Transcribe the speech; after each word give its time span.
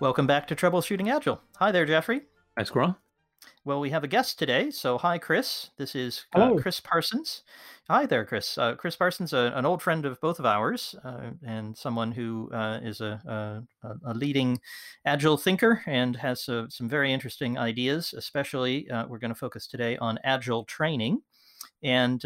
Welcome 0.00 0.28
back 0.28 0.46
to 0.46 0.54
Troubleshooting 0.54 1.12
Agile. 1.12 1.40
Hi 1.56 1.72
there, 1.72 1.84
Jeffrey. 1.84 2.22
Hi, 2.56 2.62
Squirrel. 2.62 2.96
Well, 3.64 3.80
we 3.80 3.90
have 3.90 4.04
a 4.04 4.08
guest 4.08 4.38
today. 4.38 4.70
So, 4.70 4.96
hi, 4.96 5.18
Chris. 5.18 5.70
This 5.76 5.96
is 5.96 6.24
uh, 6.36 6.54
Chris 6.54 6.78
Parsons. 6.78 7.42
Hi 7.90 8.06
there, 8.06 8.24
Chris. 8.24 8.56
Uh, 8.56 8.76
Chris 8.76 8.94
Parsons, 8.94 9.32
uh, 9.32 9.50
an 9.56 9.66
old 9.66 9.82
friend 9.82 10.06
of 10.06 10.20
both 10.20 10.38
of 10.38 10.46
ours, 10.46 10.94
uh, 11.02 11.30
and 11.44 11.76
someone 11.76 12.12
who 12.12 12.48
uh, 12.52 12.78
is 12.80 13.00
a, 13.00 13.66
a, 13.82 13.92
a, 14.04 14.14
leading 14.14 14.60
agile 15.04 15.36
thinker 15.36 15.82
and 15.86 16.14
has 16.14 16.48
uh, 16.48 16.66
some 16.68 16.88
very 16.88 17.12
interesting 17.12 17.58
ideas. 17.58 18.14
Especially, 18.16 18.86
we're 19.08 19.18
going 19.18 19.32
to 19.32 19.38
focus 19.38 19.66
today 19.66 19.96
on 19.96 20.16
agile 20.22 20.64
training. 20.64 21.22
And 21.82 22.22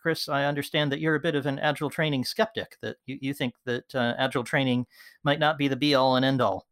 Chris, 0.00 0.28
I 0.28 0.44
understand 0.44 0.92
that 0.92 1.00
you're 1.00 1.16
a 1.16 1.20
bit 1.20 1.34
of 1.34 1.46
an 1.46 1.58
agile 1.58 1.90
training 1.90 2.24
skeptic. 2.24 2.76
That 2.82 2.98
you, 3.06 3.18
you 3.20 3.34
think 3.34 3.54
that 3.64 3.92
agile 3.96 4.44
training 4.44 4.86
might 5.24 5.40
not 5.40 5.58
be 5.58 5.66
the 5.66 5.74
be 5.74 5.96
all 5.96 6.14
and 6.14 6.24
end 6.24 6.40
all. 6.40 6.68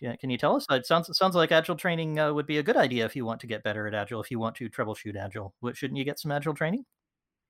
Can 0.00 0.30
you 0.30 0.38
tell 0.38 0.56
us? 0.56 0.66
It 0.70 0.86
sounds 0.86 1.16
sounds 1.16 1.34
like 1.34 1.52
agile 1.52 1.76
training 1.76 2.18
uh, 2.18 2.32
would 2.32 2.46
be 2.46 2.58
a 2.58 2.62
good 2.62 2.76
idea 2.76 3.04
if 3.04 3.14
you 3.14 3.24
want 3.24 3.40
to 3.40 3.46
get 3.46 3.62
better 3.62 3.86
at 3.86 3.94
agile. 3.94 4.20
If 4.20 4.30
you 4.30 4.38
want 4.38 4.56
to 4.56 4.68
troubleshoot 4.68 5.16
agile, 5.16 5.54
what, 5.60 5.76
shouldn't 5.76 5.98
you 5.98 6.04
get 6.04 6.18
some 6.18 6.32
agile 6.32 6.54
training? 6.54 6.84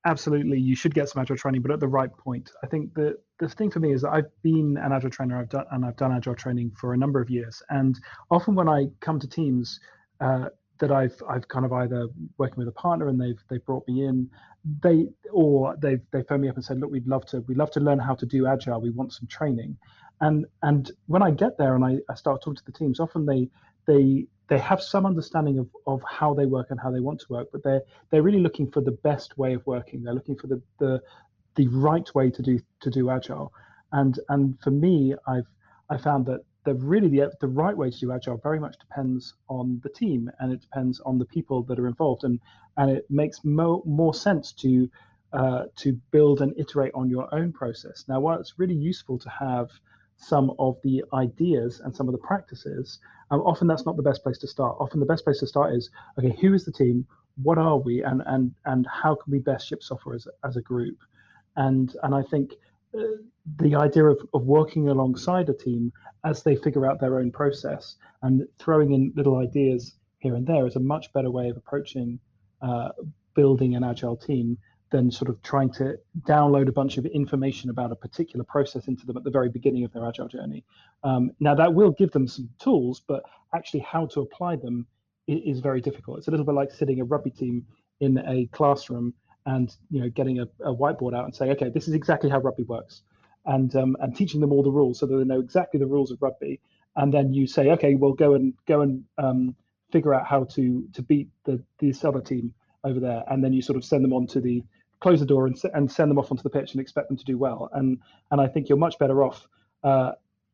Absolutely, 0.05 0.59
you 0.59 0.75
should 0.75 0.95
get 0.95 1.09
some 1.09 1.21
agile 1.21 1.37
training, 1.37 1.61
but 1.61 1.71
at 1.71 1.79
the 1.79 1.87
right 1.87 2.11
point. 2.17 2.51
I 2.63 2.67
think 2.67 2.93
the 2.93 3.17
the 3.39 3.47
thing 3.47 3.71
for 3.71 3.79
me 3.79 3.93
is 3.93 4.01
that 4.01 4.11
I've 4.11 4.31
been 4.43 4.77
an 4.81 4.91
agile 4.91 5.11
trainer. 5.11 5.39
I've 5.39 5.49
done 5.49 5.65
and 5.71 5.85
I've 5.85 5.97
done 5.97 6.11
agile 6.11 6.35
training 6.35 6.71
for 6.79 6.93
a 6.93 6.97
number 6.97 7.21
of 7.21 7.29
years, 7.29 7.61
and 7.69 7.99
often 8.29 8.55
when 8.55 8.67
I 8.67 8.87
come 8.99 9.19
to 9.19 9.27
teams. 9.27 9.79
Uh, 10.19 10.49
that 10.81 10.91
I've 10.91 11.15
I've 11.29 11.47
kind 11.47 11.63
of 11.63 11.71
either 11.71 12.09
working 12.37 12.57
with 12.57 12.67
a 12.67 12.73
partner 12.73 13.07
and 13.07 13.21
they've 13.21 13.39
they've 13.49 13.65
brought 13.65 13.87
me 13.87 14.03
in, 14.03 14.29
they 14.83 15.07
or 15.31 15.77
they've 15.77 16.01
they 16.11 16.23
phoned 16.23 16.41
me 16.41 16.49
up 16.49 16.55
and 16.55 16.65
said, 16.65 16.79
look, 16.79 16.91
we'd 16.91 17.07
love 17.07 17.25
to 17.27 17.41
we'd 17.41 17.57
love 17.57 17.71
to 17.71 17.79
learn 17.79 17.99
how 17.99 18.15
to 18.15 18.25
do 18.25 18.47
agile. 18.47 18.81
We 18.81 18.89
want 18.89 19.13
some 19.13 19.27
training, 19.27 19.77
and 20.21 20.45
and 20.61 20.91
when 21.07 21.23
I 21.23 21.31
get 21.31 21.57
there 21.57 21.75
and 21.75 21.83
I, 21.83 21.97
I 22.09 22.15
start 22.15 22.41
talking 22.41 22.55
to 22.55 22.65
the 22.65 22.71
teams, 22.71 22.99
often 22.99 23.25
they 23.25 23.49
they 23.87 24.27
they 24.47 24.59
have 24.59 24.81
some 24.81 25.05
understanding 25.05 25.59
of, 25.59 25.67
of 25.87 26.01
how 26.07 26.33
they 26.33 26.45
work 26.45 26.67
and 26.69 26.79
how 26.79 26.91
they 26.91 26.99
want 26.99 27.19
to 27.21 27.25
work, 27.29 27.47
but 27.51 27.63
they're 27.63 27.81
they're 28.09 28.21
really 28.21 28.39
looking 28.39 28.69
for 28.71 28.81
the 28.81 28.97
best 29.03 29.37
way 29.37 29.53
of 29.53 29.65
working. 29.65 30.03
They're 30.03 30.13
looking 30.13 30.37
for 30.37 30.47
the 30.47 30.61
the, 30.79 31.01
the 31.55 31.67
right 31.67 32.07
way 32.15 32.29
to 32.29 32.41
do 32.41 32.59
to 32.81 32.89
do 32.89 33.09
agile. 33.09 33.51
And 33.91 34.19
and 34.29 34.59
for 34.61 34.71
me, 34.71 35.15
I've 35.27 35.47
I 35.89 35.97
found 35.97 36.25
that 36.27 36.41
the 36.63 36.75
really 36.75 37.09
the, 37.09 37.31
the 37.41 37.47
right 37.47 37.75
way 37.75 37.89
to 37.89 37.99
do 37.99 38.11
agile 38.11 38.37
very 38.37 38.59
much 38.59 38.77
depends 38.77 39.33
on 39.49 39.79
the 39.83 39.89
team 39.89 40.29
and 40.39 40.53
it 40.53 40.61
depends 40.61 40.99
on 40.99 41.17
the 41.17 41.25
people 41.25 41.63
that 41.63 41.79
are 41.79 41.87
involved 41.87 42.23
and 42.23 42.39
and 42.77 42.91
it 42.91 43.05
makes 43.09 43.43
more 43.43 43.81
more 43.85 44.13
sense 44.13 44.51
to 44.53 44.87
uh, 45.33 45.63
to 45.77 45.93
build 46.11 46.41
and 46.41 46.53
iterate 46.57 46.91
on 46.93 47.09
your 47.09 47.33
own 47.33 47.51
process. 47.53 48.05
Now, 48.07 48.19
while 48.19 48.39
it's 48.39 48.59
really 48.59 48.75
useful 48.75 49.17
to 49.19 49.29
have 49.29 49.69
some 50.21 50.51
of 50.59 50.77
the 50.83 51.03
ideas 51.13 51.81
and 51.83 51.95
some 51.95 52.07
of 52.07 52.11
the 52.11 52.19
practices, 52.19 52.99
um, 53.31 53.41
often 53.41 53.67
that's 53.67 53.85
not 53.85 53.97
the 53.97 54.03
best 54.03 54.23
place 54.23 54.37
to 54.37 54.47
start. 54.47 54.77
Often 54.79 54.99
the 54.99 55.05
best 55.05 55.23
place 55.23 55.39
to 55.39 55.47
start 55.47 55.73
is 55.73 55.89
okay, 56.17 56.35
who 56.39 56.53
is 56.53 56.63
the 56.63 56.71
team? 56.71 57.05
What 57.41 57.57
are 57.57 57.77
we? 57.77 58.03
And 58.03 58.21
and 58.27 58.53
and 58.65 58.85
how 58.87 59.15
can 59.15 59.31
we 59.31 59.39
best 59.39 59.67
ship 59.67 59.81
software 59.81 60.15
as, 60.15 60.27
as 60.45 60.57
a 60.57 60.61
group? 60.61 60.97
And 61.55 61.95
and 62.03 62.13
I 62.13 62.21
think 62.21 62.53
uh, 62.97 63.01
the 63.57 63.75
idea 63.75 64.05
of, 64.05 64.19
of 64.33 64.43
working 64.43 64.89
alongside 64.89 65.49
a 65.49 65.53
team 65.53 65.91
as 66.23 66.43
they 66.43 66.55
figure 66.55 66.85
out 66.85 66.99
their 66.99 67.17
own 67.17 67.31
process 67.31 67.95
and 68.21 68.43
throwing 68.59 68.93
in 68.93 69.11
little 69.15 69.37
ideas 69.37 69.95
here 70.19 70.35
and 70.35 70.45
there 70.45 70.67
is 70.67 70.75
a 70.75 70.79
much 70.79 71.11
better 71.13 71.31
way 71.31 71.49
of 71.49 71.57
approaching 71.57 72.19
uh, 72.61 72.89
building 73.33 73.75
an 73.75 73.83
agile 73.83 74.15
team 74.15 74.57
than 74.91 75.09
sort 75.09 75.29
of 75.29 75.41
trying 75.41 75.71
to 75.71 75.97
download 76.27 76.67
a 76.67 76.71
bunch 76.71 76.97
of 76.97 77.05
information 77.05 77.69
about 77.69 77.91
a 77.91 77.95
particular 77.95 78.43
process 78.43 78.87
into 78.87 79.05
them 79.05 79.17
at 79.17 79.23
the 79.23 79.31
very 79.31 79.49
beginning 79.49 79.85
of 79.85 79.91
their 79.93 80.05
agile 80.05 80.27
journey. 80.27 80.63
Um, 81.03 81.31
now 81.39 81.55
that 81.55 81.73
will 81.73 81.91
give 81.91 82.11
them 82.11 82.27
some 82.27 82.49
tools, 82.59 83.01
but 83.07 83.23
actually 83.55 83.79
how 83.81 84.05
to 84.07 84.21
apply 84.21 84.57
them 84.57 84.85
is, 85.27 85.59
very 85.59 85.79
difficult. 85.79 86.17
It's 86.17 86.27
a 86.27 86.31
little 86.31 86.45
bit 86.45 86.55
like 86.55 86.71
sitting 86.71 86.99
a 86.99 87.05
rugby 87.05 87.29
team 87.29 87.65
in 88.01 88.17
a 88.27 88.47
classroom 88.51 89.13
and 89.45 89.75
you 89.89 90.01
know 90.01 90.09
getting 90.09 90.39
a, 90.39 90.43
a 90.63 90.75
whiteboard 90.75 91.15
out 91.15 91.25
and 91.25 91.33
saying, 91.33 91.51
okay, 91.51 91.69
this 91.69 91.87
is 91.87 91.93
exactly 91.93 92.29
how 92.29 92.39
rugby 92.39 92.63
works, 92.63 93.03
and 93.45 93.75
um, 93.75 93.95
and 94.01 94.15
teaching 94.15 94.41
them 94.41 94.51
all 94.51 94.61
the 94.61 94.71
rules 94.71 94.99
so 94.99 95.05
that 95.05 95.15
they 95.15 95.23
know 95.23 95.39
exactly 95.39 95.79
the 95.79 95.87
rules 95.87 96.11
of 96.11 96.21
rugby. 96.21 96.59
And 96.97 97.13
then 97.13 97.33
you 97.33 97.47
say, 97.47 97.69
okay, 97.71 97.95
well 97.95 98.13
go 98.13 98.33
and 98.33 98.53
go 98.67 98.81
and 98.81 99.03
um, 99.17 99.55
figure 99.91 100.13
out 100.13 100.27
how 100.27 100.43
to 100.55 100.85
to 100.93 101.01
beat 101.01 101.29
the 101.45 101.63
this 101.79 102.03
other 102.03 102.21
team 102.21 102.53
over 102.83 102.99
there, 102.99 103.23
and 103.29 103.43
then 103.43 103.53
you 103.53 103.61
sort 103.61 103.77
of 103.77 103.85
send 103.85 104.03
them 104.03 104.13
on 104.13 104.27
to 104.27 104.41
the 104.41 104.63
close 105.01 105.19
the 105.19 105.25
door 105.25 105.47
and, 105.47 105.59
and 105.73 105.91
send 105.91 106.09
them 106.09 106.17
off 106.17 106.31
onto 106.31 106.43
the 106.43 106.49
pitch 106.49 106.71
and 106.71 106.79
expect 106.79 107.09
them 107.09 107.17
to 107.17 107.25
do 107.25 107.37
well. 107.37 107.69
And 107.73 107.99
and 108.31 108.39
I 108.39 108.47
think 108.47 108.69
you're 108.69 108.77
much 108.77 108.97
better 108.97 109.23
off 109.23 109.47
uh, 109.83 110.11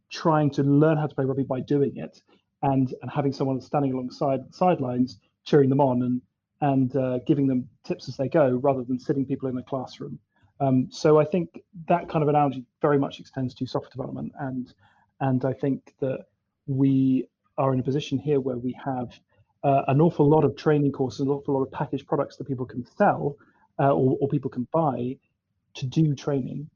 trying 0.10 0.50
to 0.52 0.64
learn 0.64 0.98
how 0.98 1.06
to 1.06 1.14
play 1.14 1.26
rugby 1.26 1.44
by 1.44 1.60
doing 1.60 1.98
it, 1.98 2.22
and 2.64 2.94
and 3.02 3.12
having 3.12 3.34
someone 3.34 3.62
standing 3.62 3.94
alongside 3.94 4.42
sidelines 4.52 5.20
cheering 5.44 5.70
them 5.70 5.82
on 5.82 6.02
and 6.04 6.22
and 6.62 6.96
uh, 6.96 7.20
giving 7.28 7.46
them 7.46 7.70
tips 7.84 8.10
as 8.10 8.18
they 8.18 8.28
go, 8.28 8.60
rather 8.64 8.84
than 8.84 8.98
sitting 9.00 9.26
people 9.26 9.48
in 9.48 9.58
a 9.58 9.64
classroom. 9.64 10.18
Um, 10.60 10.88
so 10.90 11.20
I 11.20 11.26
think 11.26 11.62
that 11.88 12.10
kind 12.10 12.24
of 12.24 12.30
analogy 12.30 12.66
very 12.82 12.98
much 12.98 13.20
extends 13.20 13.54
to 13.56 13.68
software 13.68 13.92
development, 13.92 14.32
and 14.40 14.74
and 15.20 15.46
I 15.46 15.54
think 15.54 15.94
that 16.00 16.26
we 16.66 17.28
are 17.58 17.74
in 17.74 17.80
a 17.80 17.84
position 17.84 18.18
here 18.18 18.40
where 18.40 18.58
we 18.58 18.76
have 18.84 19.10
uh, 19.64 19.82
an 19.88 20.00
awful 20.02 20.30
lot 20.30 20.44
of 20.44 20.56
training 20.56 20.92
courses, 20.92 21.22
an 21.22 21.30
awful 21.30 21.54
lot 21.56 21.64
of 21.64 21.72
packaged 21.72 22.08
products 22.08 22.38
that 22.38 22.48
people 22.48 22.66
can 22.66 22.86
sell, 22.98 23.36
uh, 23.80 23.94
or, 23.94 24.18
or, 24.20 24.28
people 24.28 24.50
can 24.50 24.68
buy 24.72 25.18
to 25.76 25.86
do 25.86 26.16
training. 26.16 26.70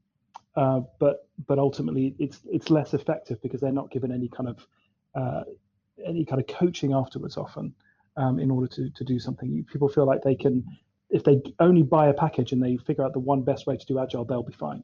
Uh, 0.56 0.82
but 1.00 1.28
but 1.48 1.58
ultimately, 1.58 2.16
it's 2.20 2.40
it's 2.46 2.70
less 2.70 2.94
effective 2.94 3.42
because 3.42 3.62
they're 3.62 3.72
not 3.72 3.90
given 3.90 4.12
any 4.12 4.28
kind 4.28 4.50
of 4.50 4.68
uh, 5.16 5.44
any 6.06 6.26
kind 6.26 6.42
of 6.42 6.48
coaching 6.48 6.94
afterwards. 6.94 7.38
Often, 7.38 7.74
um, 8.18 8.40
in 8.40 8.52
order 8.52 8.68
to 8.68 8.90
to 8.90 9.04
do 9.04 9.18
something, 9.20 9.66
people 9.72 9.88
feel 9.90 10.06
like 10.06 10.22
they 10.24 10.36
can 10.36 10.64
if 11.12 11.24
they 11.24 11.42
only 11.60 11.84
buy 11.84 12.08
a 12.08 12.14
package 12.14 12.52
and 12.52 12.64
they 12.64 12.78
figure 12.78 13.04
out 13.04 13.14
the 13.14 13.20
one 13.20 13.44
best 13.44 13.68
way 13.68 13.78
to 13.78 13.86
do 13.86 14.00
agile, 14.00 14.26
they'll 14.26 14.44
be 14.44 14.54
fine. 14.54 14.84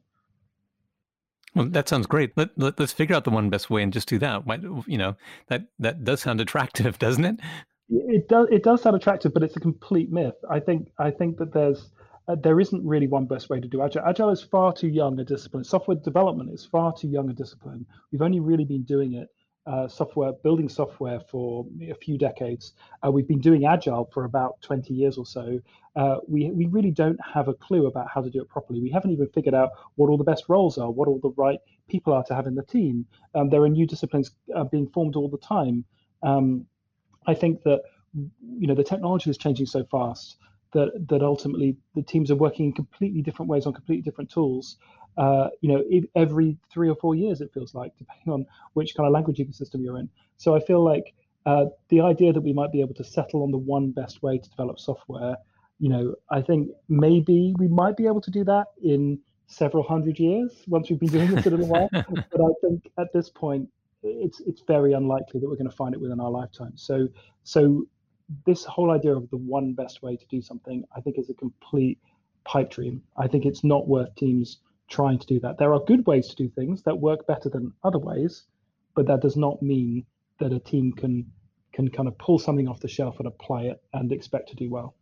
Well, 1.54 1.68
that 1.70 1.88
sounds 1.88 2.06
great. 2.06 2.36
Let, 2.36 2.50
let 2.58 2.78
us 2.80 2.92
figure 2.92 3.16
out 3.16 3.24
the 3.24 3.30
one 3.30 3.48
best 3.48 3.70
way 3.70 3.82
and 3.82 3.92
just 3.92 4.08
do 4.08 4.18
that. 4.18 4.46
Why, 4.46 4.58
you 4.86 4.98
know, 4.98 5.16
that 5.48 5.64
that 5.78 6.04
does 6.04 6.20
sound 6.20 6.40
attractive, 6.42 6.98
doesn't 6.98 7.24
it? 7.24 7.40
It 7.88 8.28
does. 8.28 8.48
It 8.50 8.62
does 8.62 8.82
sound 8.82 8.96
attractive, 8.96 9.32
but 9.32 9.42
it's 9.42 9.56
a 9.56 9.60
complete 9.60 10.12
myth. 10.12 10.34
I 10.50 10.60
think. 10.60 10.90
I 10.98 11.10
think 11.10 11.38
that 11.38 11.52
there's 11.54 11.90
uh, 12.28 12.36
there 12.42 12.60
isn't 12.60 12.86
really 12.86 13.08
one 13.08 13.24
best 13.24 13.48
way 13.48 13.58
to 13.58 13.66
do 13.66 13.82
agile. 13.82 14.02
Agile 14.06 14.30
is 14.30 14.42
far 14.42 14.72
too 14.72 14.88
young 14.88 15.18
a 15.18 15.24
discipline. 15.24 15.64
Software 15.64 15.96
development 15.96 16.50
is 16.52 16.64
far 16.64 16.92
too 16.92 17.08
young 17.08 17.30
a 17.30 17.32
discipline. 17.32 17.86
We've 18.12 18.22
only 18.22 18.40
really 18.40 18.66
been 18.66 18.82
doing 18.82 19.14
it, 19.14 19.28
uh, 19.66 19.88
software 19.88 20.32
building 20.44 20.68
software 20.68 21.20
for 21.20 21.66
a 21.82 21.94
few 21.94 22.18
decades. 22.18 22.74
Uh, 23.04 23.10
we've 23.10 23.26
been 23.26 23.40
doing 23.40 23.64
agile 23.64 24.10
for 24.12 24.24
about 24.24 24.60
20 24.60 24.92
years 24.92 25.16
or 25.16 25.24
so. 25.24 25.58
Uh, 25.96 26.16
we 26.28 26.50
we 26.50 26.66
really 26.66 26.90
don't 26.90 27.18
have 27.24 27.48
a 27.48 27.54
clue 27.54 27.86
about 27.86 28.08
how 28.12 28.20
to 28.20 28.30
do 28.30 28.42
it 28.42 28.48
properly. 28.48 28.80
We 28.80 28.90
haven't 28.90 29.10
even 29.10 29.28
figured 29.28 29.54
out 29.54 29.70
what 29.96 30.10
all 30.10 30.18
the 30.18 30.24
best 30.24 30.44
roles 30.48 30.76
are, 30.76 30.90
what 30.90 31.08
all 31.08 31.20
the 31.22 31.32
right 31.36 31.58
people 31.88 32.12
are 32.12 32.24
to 32.24 32.34
have 32.34 32.46
in 32.46 32.54
the 32.54 32.62
team. 32.62 33.06
Um, 33.34 33.48
there 33.48 33.62
are 33.62 33.68
new 33.68 33.86
disciplines 33.86 34.30
uh, 34.54 34.64
being 34.64 34.88
formed 34.88 35.16
all 35.16 35.28
the 35.28 35.38
time. 35.38 35.84
Um, 36.22 36.66
I 37.26 37.34
think 37.34 37.62
that 37.62 37.82
you 38.14 38.66
know 38.66 38.74
the 38.74 38.84
technology 38.84 39.30
is 39.30 39.38
changing 39.38 39.66
so 39.66 39.84
fast 39.90 40.38
that 40.72 40.90
that 41.08 41.22
ultimately 41.22 41.76
the 41.94 42.02
teams 42.02 42.30
are 42.30 42.36
working 42.36 42.66
in 42.66 42.72
completely 42.72 43.22
different 43.22 43.48
ways 43.48 43.66
on 43.66 43.72
completely 43.72 44.02
different 44.02 44.30
tools. 44.30 44.76
Uh, 45.16 45.48
you 45.60 45.68
know, 45.68 45.82
every 46.14 46.56
three 46.72 46.88
or 46.88 46.94
four 46.94 47.14
years 47.14 47.40
it 47.40 47.52
feels 47.52 47.74
like, 47.74 47.92
depending 47.98 48.32
on 48.32 48.46
which 48.74 48.94
kind 48.94 49.06
of 49.06 49.12
language 49.12 49.38
ecosystem 49.38 49.82
you're 49.82 49.98
in. 49.98 50.08
So 50.36 50.54
I 50.54 50.60
feel 50.60 50.84
like 50.84 51.12
uh, 51.44 51.66
the 51.88 52.00
idea 52.00 52.32
that 52.32 52.40
we 52.40 52.52
might 52.52 52.70
be 52.70 52.80
able 52.80 52.94
to 52.94 53.04
settle 53.04 53.42
on 53.42 53.50
the 53.50 53.58
one 53.58 53.90
best 53.90 54.22
way 54.22 54.38
to 54.38 54.50
develop 54.50 54.78
software, 54.78 55.36
you 55.78 55.88
know, 55.88 56.14
I 56.30 56.42
think 56.42 56.70
maybe 56.88 57.54
we 57.58 57.68
might 57.68 57.96
be 57.96 58.06
able 58.06 58.20
to 58.20 58.30
do 58.30 58.44
that 58.44 58.66
in 58.82 59.18
several 59.46 59.82
hundred 59.82 60.18
years 60.18 60.52
once 60.66 60.90
we've 60.90 61.00
been 61.00 61.08
doing 61.08 61.34
this 61.34 61.46
a 61.46 61.50
little 61.50 61.66
while. 61.66 61.88
but 61.92 62.40
I 62.40 62.52
think 62.62 62.90
at 62.98 63.12
this 63.12 63.30
point, 63.30 63.68
it's 64.02 64.40
it's 64.40 64.62
very 64.62 64.92
unlikely 64.92 65.40
that 65.40 65.48
we're 65.48 65.56
going 65.56 65.70
to 65.70 65.76
find 65.76 65.94
it 65.94 66.00
within 66.00 66.20
our 66.20 66.30
lifetime. 66.30 66.72
So 66.76 67.08
so 67.42 67.84
this 68.46 68.64
whole 68.64 68.90
idea 68.90 69.14
of 69.14 69.30
the 69.30 69.36
one 69.36 69.72
best 69.72 70.02
way 70.02 70.16
to 70.16 70.26
do 70.26 70.42
something, 70.42 70.84
I 70.94 71.00
think, 71.00 71.18
is 71.18 71.30
a 71.30 71.34
complete 71.34 71.98
pipe 72.44 72.70
dream. 72.70 73.02
I 73.16 73.26
think 73.26 73.46
it's 73.46 73.64
not 73.64 73.88
worth 73.88 74.14
teams 74.14 74.58
trying 74.88 75.18
to 75.18 75.26
do 75.26 75.40
that. 75.40 75.58
There 75.58 75.72
are 75.74 75.80
good 75.80 76.06
ways 76.06 76.28
to 76.28 76.36
do 76.36 76.48
things 76.48 76.82
that 76.82 76.98
work 76.98 77.26
better 77.26 77.48
than 77.48 77.72
other 77.84 77.98
ways, 77.98 78.44
but 78.94 79.06
that 79.06 79.20
does 79.20 79.36
not 79.36 79.62
mean 79.62 80.04
that 80.40 80.52
a 80.52 80.60
team 80.60 80.92
can 80.92 81.30
can 81.72 81.88
kind 81.88 82.08
of 82.08 82.18
pull 82.18 82.38
something 82.38 82.66
off 82.66 82.80
the 82.80 82.88
shelf 82.88 83.18
and 83.18 83.28
apply 83.28 83.62
it 83.62 83.80
and 83.92 84.10
expect 84.10 84.48
to 84.48 84.56
do 84.56 84.70
well. 84.70 84.94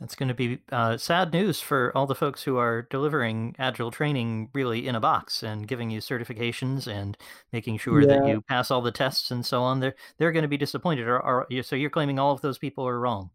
That's 0.00 0.14
going 0.14 0.28
to 0.28 0.34
be 0.34 0.60
uh, 0.70 0.96
sad 0.96 1.32
news 1.32 1.60
for 1.60 1.90
all 1.96 2.06
the 2.06 2.14
folks 2.14 2.44
who 2.44 2.56
are 2.56 2.82
delivering 2.82 3.56
agile 3.58 3.90
training 3.90 4.48
really 4.52 4.86
in 4.86 4.94
a 4.94 5.00
box 5.00 5.42
and 5.42 5.66
giving 5.66 5.90
you 5.90 6.00
certifications 6.00 6.86
and 6.86 7.16
making 7.52 7.78
sure 7.78 8.00
yeah. 8.00 8.06
that 8.06 8.28
you 8.28 8.40
pass 8.42 8.70
all 8.70 8.80
the 8.80 8.92
tests 8.92 9.32
and 9.32 9.44
so 9.44 9.60
on. 9.62 9.80
They're 9.80 9.96
they're 10.18 10.30
going 10.30 10.44
to 10.44 10.48
be 10.48 10.56
disappointed. 10.56 11.08
Or, 11.08 11.20
or 11.20 11.46
so 11.62 11.74
you're 11.74 11.90
claiming 11.90 12.18
all 12.18 12.32
of 12.32 12.42
those 12.42 12.58
people 12.58 12.86
are 12.86 13.00
wrong? 13.00 13.30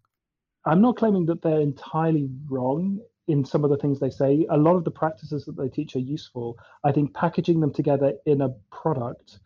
I'm 0.65 0.79
not 0.79 0.95
claiming 0.95 1.25
that 1.25 1.41
they're 1.41 1.59
entirely 1.59 2.29
wrong 2.47 3.01
in 3.27 3.43
some 3.43 3.65
of 3.65 3.69
the 3.69 3.77
things 3.77 3.99
they 3.99 4.09
say. 4.09 4.45
A 4.49 4.57
lot 4.57 4.75
of 4.75 4.85
the 4.85 4.91
practices 4.91 5.43
that 5.45 5.57
they 5.57 5.67
teach 5.67 5.97
are 5.97 5.99
useful. 5.99 6.57
I 6.85 6.93
think 6.93 7.13
packaging 7.13 7.59
them 7.59 7.73
together 7.73 8.13
in 8.25 8.41
a 8.41 8.49
product 8.71 9.39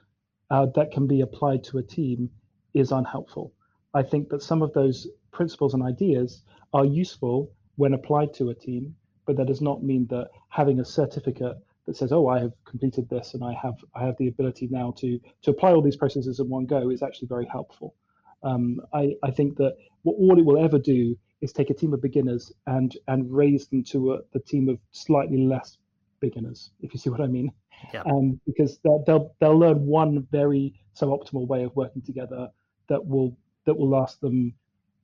uh, 0.52 0.68
that 0.76 0.92
can 0.92 1.08
be 1.08 1.22
applied 1.22 1.64
to 1.66 1.80
a 1.80 1.84
team 1.84 2.30
is 2.76 2.92
unhelpful. 2.92 3.54
I 3.94 4.04
think 4.04 4.30
that 4.30 4.44
some 4.44 4.62
of 4.62 4.74
those 4.74 5.08
principles 5.32 5.74
and 5.74 5.82
ideas 5.82 6.44
are 6.74 6.86
useful 6.86 7.52
when 7.76 7.94
applied 7.94 8.34
to 8.36 8.50
a 8.50 8.56
team, 8.56 8.96
but 9.26 9.38
that 9.38 9.48
does 9.48 9.62
not 9.62 9.84
mean 9.84 10.08
that 10.08 10.30
having 10.50 10.80
a 10.80 10.86
certificate 10.86 11.58
that 11.86 11.96
says, 11.96 12.12
"Oh, 12.12 12.28
I 12.28 12.40
have 12.40 12.54
completed 12.66 13.10
this 13.10 13.34
and 13.34 13.44
I 13.44 13.54
have 13.54 13.76
I 13.96 14.06
have 14.06 14.18
the 14.18 14.28
ability 14.28 14.68
now 14.72 14.92
to 14.98 15.20
to 15.44 15.52
apply 15.52 15.72
all 15.72 15.82
these 15.82 15.96
processes 15.96 16.40
in 16.40 16.50
one 16.50 16.66
go," 16.66 16.90
is 16.90 17.04
actually 17.04 17.28
very 17.28 17.46
helpful. 17.46 17.96
Um, 18.44 18.82
I 18.94 19.16
I 19.24 19.32
think 19.32 19.58
that 19.58 19.76
what 20.04 20.16
all 20.18 20.38
it 20.38 20.46
will 20.46 20.64
ever 20.64 20.80
do 20.80 21.18
is 21.42 21.54
take 21.54 21.70
a 21.70 21.74
team 21.74 21.94
of 21.94 22.02
beginners 22.02 22.52
and 22.66 22.98
and 23.08 23.32
raise 23.32 23.68
them 23.68 23.84
to 23.86 24.14
a, 24.14 24.20
the 24.34 24.40
team 24.40 24.70
of 24.70 24.80
slightly 24.92 25.38
less 25.38 25.78
beginners, 26.20 26.72
if 26.82 26.94
you 26.94 27.00
see 27.00 27.10
what 27.10 27.22
I 27.22 27.28
mean. 27.28 27.52
Yeah. 27.94 28.02
Um, 28.06 28.40
because 28.46 28.80
they'll, 28.84 29.04
they'll 29.06 29.36
they'll 29.40 29.58
learn 29.58 29.86
one 29.86 30.28
very 30.32 30.74
suboptimal 30.96 31.48
way 31.48 31.64
of 31.64 31.76
working 31.76 32.02
together 32.02 32.50
that 32.90 33.06
will 33.06 33.38
that 33.66 33.78
will 33.78 33.90
last 33.90 34.20
them 34.22 34.54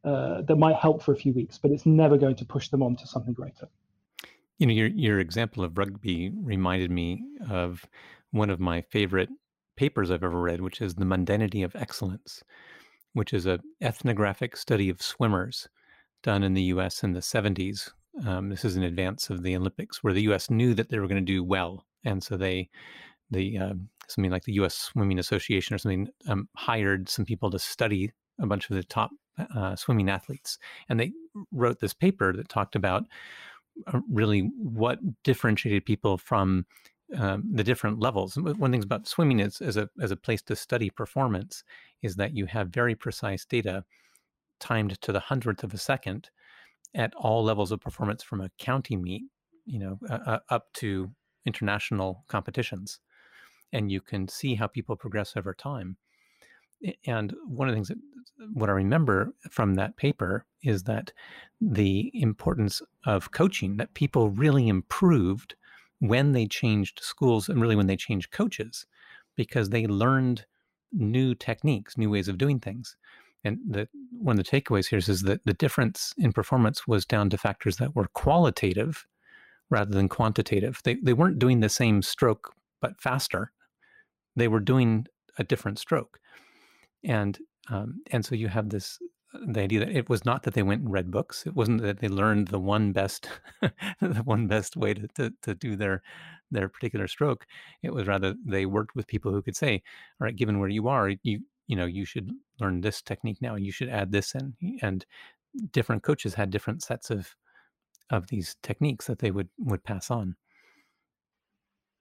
uh, 0.03 0.41
that 0.41 0.57
might 0.57 0.75
help 0.75 1.01
for 1.01 1.13
a 1.13 1.15
few 1.15 1.33
weeks, 1.33 1.57
but 1.57 1.71
it's 1.71 1.85
never 1.85 2.17
going 2.17 2.35
to 2.35 2.45
push 2.45 2.69
them 2.69 2.83
on 2.83 2.95
to 2.97 3.07
something 3.07 3.33
greater. 3.33 3.69
You 4.57 4.67
know, 4.67 4.73
your 4.73 4.87
your 4.87 5.19
example 5.19 5.63
of 5.63 5.77
rugby 5.77 6.31
reminded 6.35 6.91
me 6.91 7.23
of 7.49 7.85
one 8.31 8.49
of 8.49 8.59
my 8.59 8.81
favorite 8.81 9.29
papers 9.75 10.11
I've 10.11 10.23
ever 10.23 10.39
read, 10.39 10.61
which 10.61 10.81
is 10.81 10.95
The 10.95 11.05
Mundanity 11.05 11.63
of 11.63 11.75
Excellence, 11.75 12.43
which 13.13 13.33
is 13.33 13.45
a 13.45 13.59
ethnographic 13.81 14.57
study 14.57 14.89
of 14.89 15.01
swimmers 15.01 15.67
done 16.21 16.43
in 16.43 16.53
the 16.53 16.63
U.S. 16.63 17.03
in 17.03 17.13
the 17.13 17.19
70s. 17.19 17.89
Um, 18.25 18.49
this 18.49 18.63
is 18.63 18.75
in 18.75 18.83
advance 18.83 19.29
of 19.29 19.41
the 19.41 19.55
Olympics, 19.55 20.03
where 20.03 20.13
the 20.13 20.21
U.S. 20.23 20.49
knew 20.49 20.73
that 20.75 20.89
they 20.89 20.99
were 20.99 21.07
going 21.07 21.25
to 21.25 21.33
do 21.33 21.43
well, 21.43 21.85
and 22.03 22.23
so 22.23 22.37
they, 22.37 22.69
the 23.31 23.57
uh, 23.57 23.73
something 24.07 24.31
like 24.31 24.43
the 24.43 24.53
U.S. 24.53 24.75
Swimming 24.75 25.19
Association 25.19 25.73
or 25.73 25.77
something, 25.77 26.09
um, 26.27 26.47
hired 26.55 27.09
some 27.09 27.25
people 27.25 27.49
to 27.51 27.59
study 27.59 28.11
a 28.39 28.45
bunch 28.45 28.69
of 28.69 28.75
the 28.75 28.83
top 28.83 29.11
uh, 29.55 29.75
swimming 29.75 30.09
athletes, 30.09 30.57
and 30.89 30.99
they 30.99 31.11
wrote 31.51 31.79
this 31.79 31.93
paper 31.93 32.33
that 32.33 32.49
talked 32.49 32.75
about 32.75 33.05
uh, 33.87 33.99
really 34.09 34.51
what 34.57 34.99
differentiated 35.23 35.85
people 35.85 36.17
from 36.17 36.65
um, 37.17 37.43
the 37.51 37.63
different 37.63 37.99
levels. 37.99 38.35
One 38.37 38.71
thing 38.71 38.83
about 38.83 39.07
swimming 39.07 39.39
is 39.39 39.61
as 39.61 39.77
a 39.77 39.89
as 40.01 40.11
a 40.11 40.15
place 40.15 40.41
to 40.43 40.55
study 40.55 40.89
performance 40.89 41.63
is 42.01 42.15
that 42.15 42.35
you 42.35 42.45
have 42.45 42.69
very 42.69 42.95
precise 42.95 43.45
data 43.45 43.83
timed 44.59 44.99
to 45.01 45.11
the 45.11 45.19
hundredth 45.19 45.63
of 45.63 45.73
a 45.73 45.77
second 45.77 46.29
at 46.95 47.13
all 47.15 47.43
levels 47.43 47.71
of 47.71 47.81
performance 47.81 48.23
from 48.23 48.41
a 48.41 48.49
county 48.57 48.95
meet, 48.95 49.23
you 49.65 49.79
know, 49.79 49.99
uh, 50.09 50.19
uh 50.25 50.39
up 50.49 50.71
to 50.73 51.11
international 51.45 52.23
competitions, 52.27 52.99
and 53.71 53.91
you 53.91 54.01
can 54.01 54.27
see 54.27 54.55
how 54.55 54.67
people 54.67 54.95
progress 54.95 55.35
over 55.35 55.53
time. 55.53 55.97
And 57.05 57.33
one 57.45 57.67
of 57.67 57.73
the 57.73 57.75
things 57.75 57.87
that 57.89 57.97
what 58.53 58.69
I 58.69 58.73
remember 58.73 59.33
from 59.49 59.75
that 59.75 59.95
paper 59.97 60.45
is 60.63 60.83
that 60.83 61.11
the 61.61 62.11
importance 62.13 62.81
of 63.05 63.31
coaching, 63.31 63.77
that 63.77 63.93
people 63.93 64.29
really 64.29 64.67
improved 64.67 65.55
when 65.99 66.33
they 66.33 66.45
changed 66.45 66.99
schools 67.01 67.47
and 67.47 67.61
really 67.61 67.75
when 67.75 67.87
they 67.87 67.95
changed 67.95 68.31
coaches, 68.31 68.85
because 69.35 69.69
they 69.69 69.87
learned 69.87 70.45
new 70.91 71.33
techniques, 71.33 71.97
new 71.97 72.09
ways 72.09 72.27
of 72.27 72.37
doing 72.37 72.59
things. 72.59 72.95
And 73.45 73.59
the, 73.67 73.87
one 74.11 74.37
of 74.37 74.45
the 74.45 74.49
takeaways 74.49 74.87
here 74.87 74.99
is 74.99 75.21
that 75.23 75.43
the 75.45 75.53
difference 75.53 76.13
in 76.17 76.33
performance 76.33 76.87
was 76.87 77.05
down 77.05 77.29
to 77.29 77.37
factors 77.37 77.77
that 77.77 77.95
were 77.95 78.07
qualitative 78.13 79.05
rather 79.69 79.91
than 79.91 80.09
quantitative. 80.09 80.81
They, 80.83 80.95
they 80.95 81.13
weren't 81.13 81.39
doing 81.39 81.59
the 81.59 81.69
same 81.69 82.01
stroke, 82.01 82.53
but 82.81 83.01
faster. 83.01 83.51
They 84.35 84.47
were 84.47 84.59
doing 84.59 85.07
a 85.37 85.43
different 85.43 85.79
stroke 85.79 86.19
and 87.03 87.39
um, 87.69 88.01
and 88.11 88.25
so 88.25 88.35
you 88.35 88.47
have 88.47 88.69
this 88.69 88.99
the 89.47 89.61
idea 89.61 89.79
that 89.79 89.89
it 89.89 90.09
was 90.09 90.25
not 90.25 90.43
that 90.43 90.53
they 90.53 90.61
went 90.61 90.83
and 90.83 90.91
read 90.91 91.09
books 91.09 91.47
it 91.47 91.55
wasn't 91.55 91.81
that 91.81 91.99
they 91.99 92.07
learned 92.07 92.49
the 92.49 92.59
one 92.59 92.91
best 92.91 93.29
the 94.01 94.21
one 94.25 94.47
best 94.47 94.77
way 94.77 94.93
to, 94.93 95.07
to, 95.15 95.33
to 95.41 95.55
do 95.55 95.75
their 95.75 96.03
their 96.53 96.69
particular 96.69 97.07
stroke. 97.07 97.45
It 97.81 97.93
was 97.93 98.07
rather 98.07 98.35
they 98.45 98.65
worked 98.65 98.95
with 98.95 99.07
people 99.07 99.31
who 99.31 99.41
could 99.41 99.55
say 99.55 99.81
all 100.21 100.25
right 100.25 100.35
given 100.35 100.59
where 100.59 100.69
you 100.69 100.87
are 100.87 101.09
you 101.23 101.41
you 101.67 101.75
know 101.75 101.85
you 101.85 102.05
should 102.05 102.31
learn 102.59 102.81
this 102.81 103.01
technique 103.01 103.41
now 103.41 103.55
you 103.55 103.71
should 103.71 103.89
add 103.89 104.11
this 104.11 104.35
in. 104.35 104.53
And 104.81 105.05
different 105.71 106.03
coaches 106.03 106.33
had 106.35 106.49
different 106.49 106.83
sets 106.83 107.09
of 107.09 107.35
of 108.09 108.27
these 108.27 108.55
techniques 108.63 109.07
that 109.07 109.19
they 109.19 109.31
would 109.31 109.49
would 109.57 109.83
pass 109.83 110.11
on. 110.11 110.35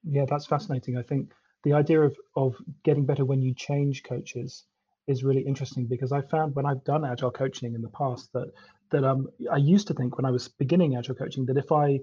Yeah 0.03 0.25
that's 0.29 0.45
fascinating. 0.45 0.97
I 0.97 1.01
think 1.01 1.33
the 1.63 1.73
idea 1.73 2.01
of 2.01 2.15
of 2.35 2.55
getting 2.83 3.05
better 3.05 3.25
when 3.25 3.41
you 3.41 3.53
change 3.55 4.03
coaches 4.03 4.65
is 5.07 5.23
really 5.23 5.41
interesting 5.41 5.85
because 5.85 6.11
I 6.11 6.21
found 6.21 6.55
when 6.55 6.65
I've 6.65 6.83
done 6.83 7.05
agile 7.05 7.31
coaching 7.31 7.73
in 7.73 7.81
the 7.81 7.89
past 7.89 8.31
that 8.33 8.51
that 8.91 9.03
um, 9.03 9.27
I 9.51 9.57
used 9.57 9.87
to 9.87 9.93
think 9.93 10.17
when 10.17 10.25
I 10.25 10.31
was 10.31 10.47
beginning 10.47 10.95
agile 10.95 11.15
coaching 11.15 11.45
that 11.47 11.57
if 11.57 11.71
I 11.71 11.99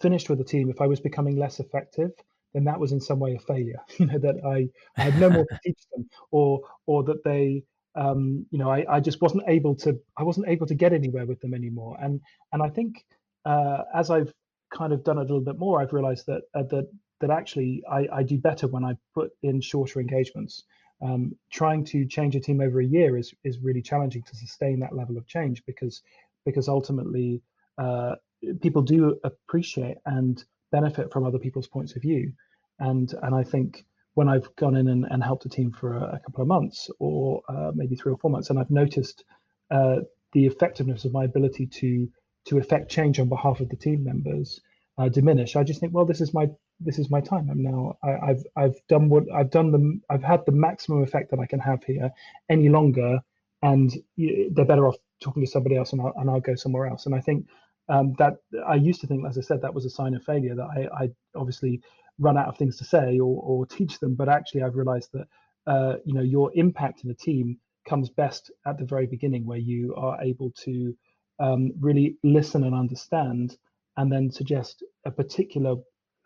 finished 0.00 0.28
with 0.28 0.40
a 0.40 0.44
team, 0.44 0.70
if 0.70 0.80
I 0.80 0.86
was 0.86 1.00
becoming 1.00 1.36
less 1.36 1.60
effective, 1.60 2.10
then 2.52 2.64
that 2.64 2.80
was 2.80 2.92
in 2.92 3.00
some 3.00 3.18
way 3.18 3.34
a 3.34 3.38
failure. 3.38 3.80
You 3.98 4.06
know 4.06 4.18
that 4.18 4.36
I, 4.44 4.68
I 5.00 5.04
had 5.04 5.18
no 5.18 5.30
more 5.30 5.44
to 5.44 5.58
teach 5.64 5.80
them, 5.94 6.08
or 6.30 6.62
or 6.86 7.04
that 7.04 7.24
they 7.24 7.62
um, 7.94 8.46
you 8.50 8.58
know 8.58 8.70
I, 8.70 8.84
I 8.88 9.00
just 9.00 9.20
wasn't 9.22 9.44
able 9.48 9.74
to 9.76 9.98
I 10.16 10.22
wasn't 10.22 10.48
able 10.48 10.66
to 10.66 10.74
get 10.74 10.92
anywhere 10.92 11.26
with 11.26 11.40
them 11.40 11.54
anymore. 11.54 11.96
And 12.00 12.20
and 12.52 12.62
I 12.62 12.68
think 12.68 13.04
uh, 13.44 13.82
as 13.94 14.10
I've 14.10 14.32
kind 14.72 14.92
of 14.92 15.04
done 15.04 15.18
a 15.18 15.22
little 15.22 15.40
bit 15.40 15.58
more, 15.58 15.80
I've 15.80 15.92
realized 15.92 16.26
that 16.26 16.42
uh, 16.54 16.64
that 16.64 16.88
that 17.20 17.30
actually 17.30 17.82
I, 17.90 18.08
I 18.12 18.22
do 18.22 18.38
better 18.38 18.66
when 18.66 18.84
I 18.84 18.94
put 19.14 19.30
in 19.42 19.60
shorter 19.60 20.00
engagements 20.00 20.64
um, 21.04 21.36
trying 21.52 21.84
to 21.84 22.06
change 22.06 22.34
a 22.34 22.40
team 22.40 22.60
over 22.60 22.80
a 22.80 22.86
year 22.86 23.16
is 23.16 23.34
is 23.44 23.58
really 23.58 23.82
challenging 23.82 24.22
to 24.22 24.36
sustain 24.36 24.80
that 24.80 24.96
level 24.96 25.16
of 25.16 25.26
change 25.26 25.62
because 25.66 26.02
because 26.44 26.68
ultimately 26.68 27.42
uh, 27.78 28.14
people 28.62 28.82
do 28.82 29.18
appreciate 29.24 29.98
and 30.06 30.44
benefit 30.72 31.12
from 31.12 31.24
other 31.24 31.38
people's 31.38 31.68
points 31.68 31.94
of 31.94 32.02
view. 32.02 32.32
And 32.78 33.12
and 33.22 33.34
I 33.34 33.44
think 33.44 33.84
when 34.14 34.28
I've 34.28 34.54
gone 34.56 34.76
in 34.76 34.88
and, 34.88 35.04
and 35.10 35.22
helped 35.22 35.44
a 35.44 35.48
team 35.48 35.72
for 35.72 35.94
a, 35.94 36.14
a 36.16 36.20
couple 36.20 36.42
of 36.42 36.48
months 36.48 36.90
or 36.98 37.42
uh, 37.48 37.72
maybe 37.74 37.96
three 37.96 38.12
or 38.12 38.18
four 38.18 38.30
months 38.30 38.50
and 38.50 38.58
I've 38.58 38.70
noticed 38.70 39.24
uh, 39.70 39.96
the 40.32 40.46
effectiveness 40.46 41.04
of 41.04 41.12
my 41.12 41.24
ability 41.24 41.66
to 41.66 42.08
to 42.46 42.58
effect 42.58 42.90
change 42.90 43.18
on 43.18 43.28
behalf 43.28 43.60
of 43.60 43.68
the 43.68 43.76
team 43.76 44.04
members 44.04 44.60
uh, 44.98 45.08
diminish 45.08 45.56
I 45.56 45.64
just 45.64 45.80
think 45.80 45.92
well 45.92 46.04
this 46.04 46.20
is 46.20 46.32
my 46.32 46.48
this 46.80 46.98
is 46.98 47.10
my 47.10 47.20
time. 47.20 47.48
I'm 47.50 47.62
now 47.62 47.96
I, 48.02 48.28
have 48.28 48.44
I've 48.56 48.76
done 48.88 49.08
what 49.08 49.24
I've 49.32 49.50
done 49.50 49.70
the 49.70 50.00
I've 50.10 50.22
had 50.22 50.44
the 50.46 50.52
maximum 50.52 51.02
effect 51.02 51.30
that 51.30 51.40
I 51.40 51.46
can 51.46 51.60
have 51.60 51.84
here. 51.84 52.10
Any 52.48 52.68
longer, 52.68 53.20
and 53.62 53.92
they're 54.16 54.64
better 54.64 54.88
off 54.88 54.96
talking 55.22 55.44
to 55.44 55.50
somebody 55.50 55.76
else, 55.76 55.92
and 55.92 56.00
I'll, 56.00 56.12
and 56.16 56.28
I'll 56.28 56.40
go 56.40 56.54
somewhere 56.54 56.86
else. 56.86 57.06
And 57.06 57.14
I 57.14 57.20
think 57.20 57.46
um, 57.88 58.14
that 58.18 58.36
I 58.66 58.74
used 58.74 59.00
to 59.02 59.06
think, 59.06 59.26
as 59.26 59.38
I 59.38 59.40
said, 59.40 59.62
that 59.62 59.74
was 59.74 59.84
a 59.84 59.90
sign 59.90 60.14
of 60.14 60.24
failure. 60.24 60.54
That 60.54 60.68
I, 60.76 61.04
I 61.04 61.10
obviously 61.34 61.80
run 62.18 62.38
out 62.38 62.48
of 62.48 62.56
things 62.56 62.76
to 62.78 62.84
say 62.84 63.18
or, 63.18 63.42
or 63.42 63.66
teach 63.66 63.98
them, 64.00 64.14
but 64.14 64.28
actually 64.28 64.62
I've 64.62 64.76
realised 64.76 65.10
that 65.12 65.26
uh, 65.66 65.96
you 66.04 66.14
know 66.14 66.22
your 66.22 66.50
impact 66.54 67.04
in 67.04 67.10
a 67.10 67.14
team 67.14 67.58
comes 67.88 68.08
best 68.08 68.50
at 68.66 68.78
the 68.78 68.84
very 68.84 69.06
beginning, 69.06 69.46
where 69.46 69.58
you 69.58 69.94
are 69.96 70.20
able 70.22 70.50
to 70.64 70.96
um, 71.38 71.72
really 71.80 72.16
listen 72.24 72.64
and 72.64 72.74
understand, 72.74 73.56
and 73.96 74.10
then 74.10 74.30
suggest 74.30 74.82
a 75.04 75.10
particular 75.10 75.76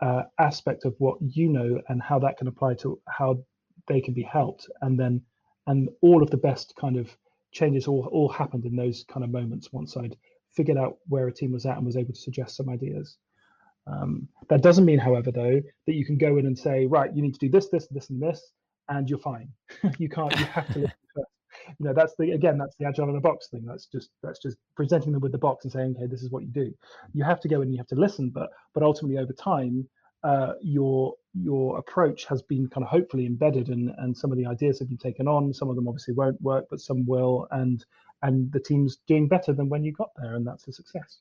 uh, 0.01 0.23
aspect 0.39 0.85
of 0.85 0.95
what 0.99 1.19
you 1.21 1.49
know 1.49 1.81
and 1.89 2.01
how 2.03 2.19
that 2.19 2.37
can 2.39 2.49
apply 2.49 2.75
to 2.75 3.01
how 3.09 3.43
they 3.89 4.01
can 4.01 4.15
be 4.15 4.23
helped. 4.23 4.69
And 4.83 4.99
then 4.99 5.23
and 5.67 5.89
all 6.01 6.23
of 6.23 6.31
the 6.31 6.37
best 6.37 6.75
kind 6.81 6.97
of 6.97 7.17
changes 7.53 7.87
all, 7.87 8.09
all 8.13 8.29
happened 8.29 8.65
in 8.65 8.77
those 8.77 9.05
kind 9.09 9.25
of 9.25 9.31
moments 9.31 9.73
once 9.73 9.97
i'd 9.97 10.15
figured 10.55 10.77
out 10.77 10.97
where 11.07 11.29
a 11.29 11.33
team 11.33 11.53
was 11.53 11.67
at 11.67 11.77
and 11.77 11.87
was 11.87 11.97
able 11.97 12.13
to 12.13 12.21
suggest 12.21 12.57
some 12.57 12.69
ideas. 12.69 13.17
Um, 13.87 14.29
that 14.51 14.63
doesn't 14.63 14.85
mean 14.85 14.99
however 14.99 15.31
though 15.31 15.63
that 15.87 15.95
you 15.95 16.05
can 16.05 16.19
go 16.19 16.37
in 16.37 16.45
and 16.47 16.59
say 16.59 16.85
right 16.85 17.15
you 17.15 17.23
need 17.23 17.33
to 17.33 17.39
do 17.39 17.49
this 17.49 17.69
this 17.69 17.87
this 17.91 18.11
and 18.11 18.21
this 18.21 18.53
and 18.89 19.09
you're 19.09 19.19
fine. 19.19 19.49
You 19.99 20.09
can't 20.09 20.37
you 20.39 20.45
have 20.47 20.73
to 20.75 20.93
you 21.79 21.87
know 21.87 21.93
that's 21.93 22.15
the 22.19 22.33
again 22.33 22.59
that's 22.59 22.77
the 22.77 22.87
agile 22.87 23.09
in 23.09 23.17
a 23.17 23.21
box 23.21 23.49
thing. 23.49 23.65
That's 23.65 23.87
just 23.87 24.11
that's 24.23 24.39
just 24.39 24.57
presenting 24.77 25.13
them 25.13 25.21
with 25.21 25.33
the 25.33 25.39
box 25.39 25.65
and 25.65 25.73
saying 25.73 25.95
okay 25.97 26.07
this 26.07 26.23
is 26.23 26.31
what 26.31 26.43
you 26.43 26.49
do. 26.49 26.73
You 27.13 27.25
have 27.25 27.41
to 27.41 27.49
go 27.49 27.61
and 27.63 27.73
you 27.73 27.79
have 27.79 27.87
to 27.89 27.95
listen 27.95 28.31
but 28.31 28.51
but 28.75 28.83
ultimately 28.83 29.19
over 29.19 29.33
time 29.33 29.89
uh, 30.25 30.55
your 30.61 31.15
your 31.35 31.79
approach 31.79 32.25
has 32.25 32.43
been 32.43 32.69
kind 32.69 32.85
of 32.85 32.91
hopefully 32.91 33.27
embedded 33.27 33.69
and 33.69 33.93
and 33.99 34.17
some 34.17 34.33
of 34.33 34.39
the 34.39 34.47
ideas 34.47 34.79
have 34.79 34.89
been 34.89 34.99
taken 34.99 35.29
on. 35.29 35.53
Some 35.53 35.69
of 35.69 35.77
them 35.77 35.89
obviously 35.89 36.15
won't 36.15 36.41
work 36.43 36.67
but 36.71 36.81
some 36.81 37.07
will 37.07 37.47
and 37.51 37.85
and 38.23 38.51
the 38.53 38.61
team's 38.61 38.99
doing 39.07 39.29
better 39.29 39.53
than 39.53 39.69
when 39.69 39.85
you 39.85 39.93
got 39.93 40.11
there 40.17 40.35
and 40.35 40.47
that's 40.47 40.67
a 40.67 40.73
success 40.73 41.19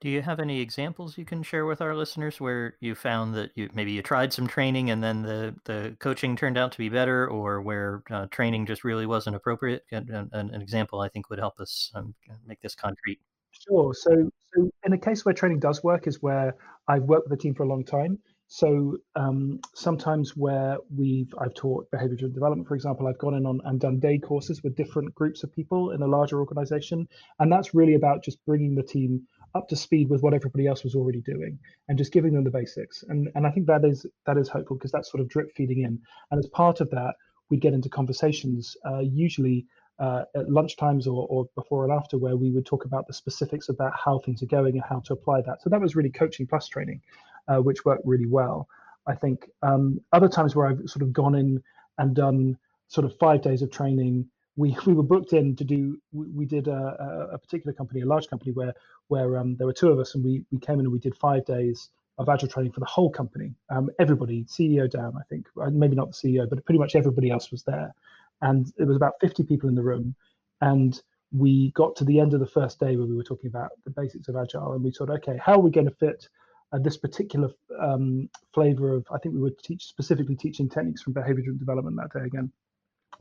do 0.00 0.08
you 0.08 0.22
have 0.22 0.40
any 0.40 0.60
examples 0.60 1.18
you 1.18 1.24
can 1.26 1.42
share 1.42 1.66
with 1.66 1.82
our 1.82 1.94
listeners 1.94 2.40
where 2.40 2.74
you 2.80 2.94
found 2.94 3.34
that 3.34 3.50
you 3.54 3.68
maybe 3.74 3.92
you 3.92 4.02
tried 4.02 4.32
some 4.32 4.46
training 4.46 4.90
and 4.90 5.04
then 5.04 5.22
the, 5.22 5.54
the 5.64 5.94
coaching 5.98 6.36
turned 6.36 6.56
out 6.56 6.72
to 6.72 6.78
be 6.78 6.88
better, 6.88 7.28
or 7.28 7.60
where 7.60 8.02
uh, 8.10 8.26
training 8.30 8.64
just 8.66 8.82
really 8.82 9.06
wasn't 9.06 9.36
appropriate? 9.36 9.84
An, 9.90 10.30
an, 10.32 10.62
example 10.62 11.00
I 11.00 11.08
think 11.08 11.28
would 11.28 11.38
help 11.38 11.60
us 11.60 11.92
um, 11.94 12.14
make 12.46 12.60
this 12.62 12.74
concrete. 12.74 13.20
Sure. 13.50 13.92
So, 13.92 14.30
so 14.54 14.70
in 14.84 14.92
a 14.94 14.98
case 14.98 15.24
where 15.24 15.34
training 15.34 15.60
does 15.60 15.84
work 15.84 16.06
is 16.06 16.22
where 16.22 16.56
I've 16.88 17.02
worked 17.02 17.28
with 17.28 17.38
a 17.38 17.42
team 17.42 17.54
for 17.54 17.64
a 17.64 17.68
long 17.68 17.84
time. 17.84 18.18
so 18.46 18.96
um, 19.16 19.60
sometimes 19.74 20.34
where 20.34 20.78
we've 20.96 21.32
I've 21.38 21.54
taught 21.54 21.90
behavior 21.90 22.16
driven 22.16 22.34
development, 22.34 22.68
for 22.68 22.74
example, 22.74 23.06
I've 23.06 23.18
gone 23.18 23.34
in 23.34 23.44
on 23.44 23.60
and 23.64 23.78
done 23.78 24.00
day 24.00 24.18
courses 24.18 24.62
with 24.62 24.76
different 24.76 25.14
groups 25.14 25.42
of 25.42 25.52
people 25.52 25.90
in 25.90 26.00
a 26.00 26.06
larger 26.06 26.40
organization, 26.40 27.06
and 27.38 27.52
that's 27.52 27.74
really 27.74 27.96
about 27.96 28.24
just 28.24 28.42
bringing 28.46 28.74
the 28.74 28.82
team 28.82 29.26
up 29.54 29.68
to 29.68 29.76
speed 29.76 30.08
with 30.08 30.22
what 30.22 30.34
everybody 30.34 30.66
else 30.66 30.84
was 30.84 30.94
already 30.94 31.20
doing 31.20 31.58
and 31.88 31.98
just 31.98 32.12
giving 32.12 32.32
them 32.32 32.44
the 32.44 32.50
basics. 32.50 33.04
And 33.08 33.28
and 33.34 33.46
I 33.46 33.50
think 33.50 33.66
that 33.66 33.84
is 33.84 34.06
that 34.26 34.38
is 34.38 34.48
hopeful 34.48 34.76
because 34.76 34.92
that's 34.92 35.10
sort 35.10 35.20
of 35.20 35.28
drip 35.28 35.50
feeding 35.56 35.82
in. 35.82 36.00
And 36.30 36.38
as 36.38 36.46
part 36.48 36.80
of 36.80 36.90
that, 36.90 37.14
we 37.50 37.56
get 37.56 37.74
into 37.74 37.88
conversations 37.88 38.76
uh, 38.86 39.00
usually. 39.00 39.66
Uh, 39.98 40.24
at 40.34 40.46
lunchtimes 40.46 41.06
or, 41.06 41.26
or 41.28 41.46
before 41.54 41.84
and 41.84 41.92
after, 41.92 42.16
where 42.16 42.34
we 42.34 42.50
would 42.50 42.64
talk 42.64 42.86
about 42.86 43.06
the 43.06 43.12
specifics 43.12 43.68
about 43.68 43.92
how 43.94 44.18
things 44.20 44.42
are 44.42 44.46
going 44.46 44.72
and 44.72 44.82
how 44.88 44.98
to 45.00 45.12
apply 45.12 45.42
that. 45.42 45.60
So 45.60 45.68
that 45.68 45.78
was 45.78 45.94
really 45.94 46.08
coaching 46.08 46.46
plus 46.46 46.68
training 46.68 47.02
uh, 47.50 47.58
which 47.58 47.84
worked 47.84 48.06
really 48.06 48.26
well. 48.26 48.68
I 49.06 49.14
think 49.14 49.48
um, 49.62 50.00
other 50.12 50.28
times 50.28 50.54
where 50.54 50.66
I've 50.66 50.82
sort 50.86 51.02
of 51.02 51.12
gone 51.12 51.34
in 51.34 51.62
and 51.98 52.14
done 52.14 52.56
sort 52.88 53.04
of 53.04 53.16
five 53.18 53.42
days 53.42 53.62
of 53.62 53.70
training, 53.70 54.26
we 54.60 54.76
we 54.86 54.92
were 54.92 55.02
booked 55.02 55.32
in 55.32 55.56
to 55.56 55.64
do. 55.64 55.98
We, 56.12 56.26
we 56.28 56.44
did 56.44 56.68
a, 56.68 57.30
a, 57.32 57.38
particular 57.38 57.72
company, 57.72 58.02
a 58.02 58.06
large 58.06 58.28
company, 58.28 58.52
where 58.52 58.74
where 59.08 59.38
um, 59.38 59.56
there 59.56 59.66
were 59.66 59.72
two 59.72 59.88
of 59.88 59.98
us, 59.98 60.14
and 60.14 60.24
we 60.24 60.44
we 60.52 60.58
came 60.58 60.78
in 60.78 60.86
and 60.86 60.92
we 60.92 60.98
did 60.98 61.16
five 61.16 61.44
days 61.44 61.88
of 62.18 62.28
agile 62.28 62.48
training 62.48 62.72
for 62.72 62.80
the 62.80 62.86
whole 62.86 63.10
company. 63.10 63.54
Um, 63.70 63.88
everybody, 63.98 64.44
CEO 64.44 64.90
down, 64.90 65.14
I 65.18 65.22
think, 65.30 65.46
uh, 65.60 65.70
maybe 65.70 65.96
not 65.96 66.12
the 66.12 66.28
CEO, 66.28 66.48
but 66.48 66.64
pretty 66.66 66.78
much 66.78 66.94
everybody 66.94 67.30
else 67.30 67.50
was 67.50 67.62
there, 67.64 67.94
and 68.42 68.70
it 68.78 68.84
was 68.84 68.96
about 68.96 69.14
50 69.20 69.44
people 69.44 69.68
in 69.68 69.74
the 69.74 69.82
room, 69.82 70.14
and 70.60 71.00
we 71.32 71.70
got 71.72 71.96
to 71.96 72.04
the 72.04 72.20
end 72.20 72.34
of 72.34 72.40
the 72.40 72.46
first 72.46 72.78
day 72.80 72.96
where 72.96 73.06
we 73.06 73.16
were 73.16 73.22
talking 73.22 73.48
about 73.48 73.70
the 73.84 73.90
basics 73.90 74.28
of 74.28 74.36
agile, 74.36 74.74
and 74.74 74.84
we 74.84 74.90
thought, 74.90 75.10
okay, 75.10 75.38
how 75.42 75.54
are 75.54 75.60
we 75.60 75.70
going 75.70 75.88
to 75.88 75.94
fit 75.94 76.28
uh, 76.72 76.78
this 76.78 76.96
particular 76.96 77.48
um, 77.80 78.28
flavor 78.52 78.94
of, 78.94 79.06
I 79.12 79.18
think 79.18 79.34
we 79.34 79.40
were 79.40 79.52
teach, 79.62 79.84
specifically 79.84 80.36
teaching 80.36 80.68
techniques 80.68 81.02
from 81.02 81.14
behavior 81.14 81.42
driven 81.42 81.58
development 81.58 81.96
that 81.96 82.18
day 82.18 82.26
again. 82.26 82.52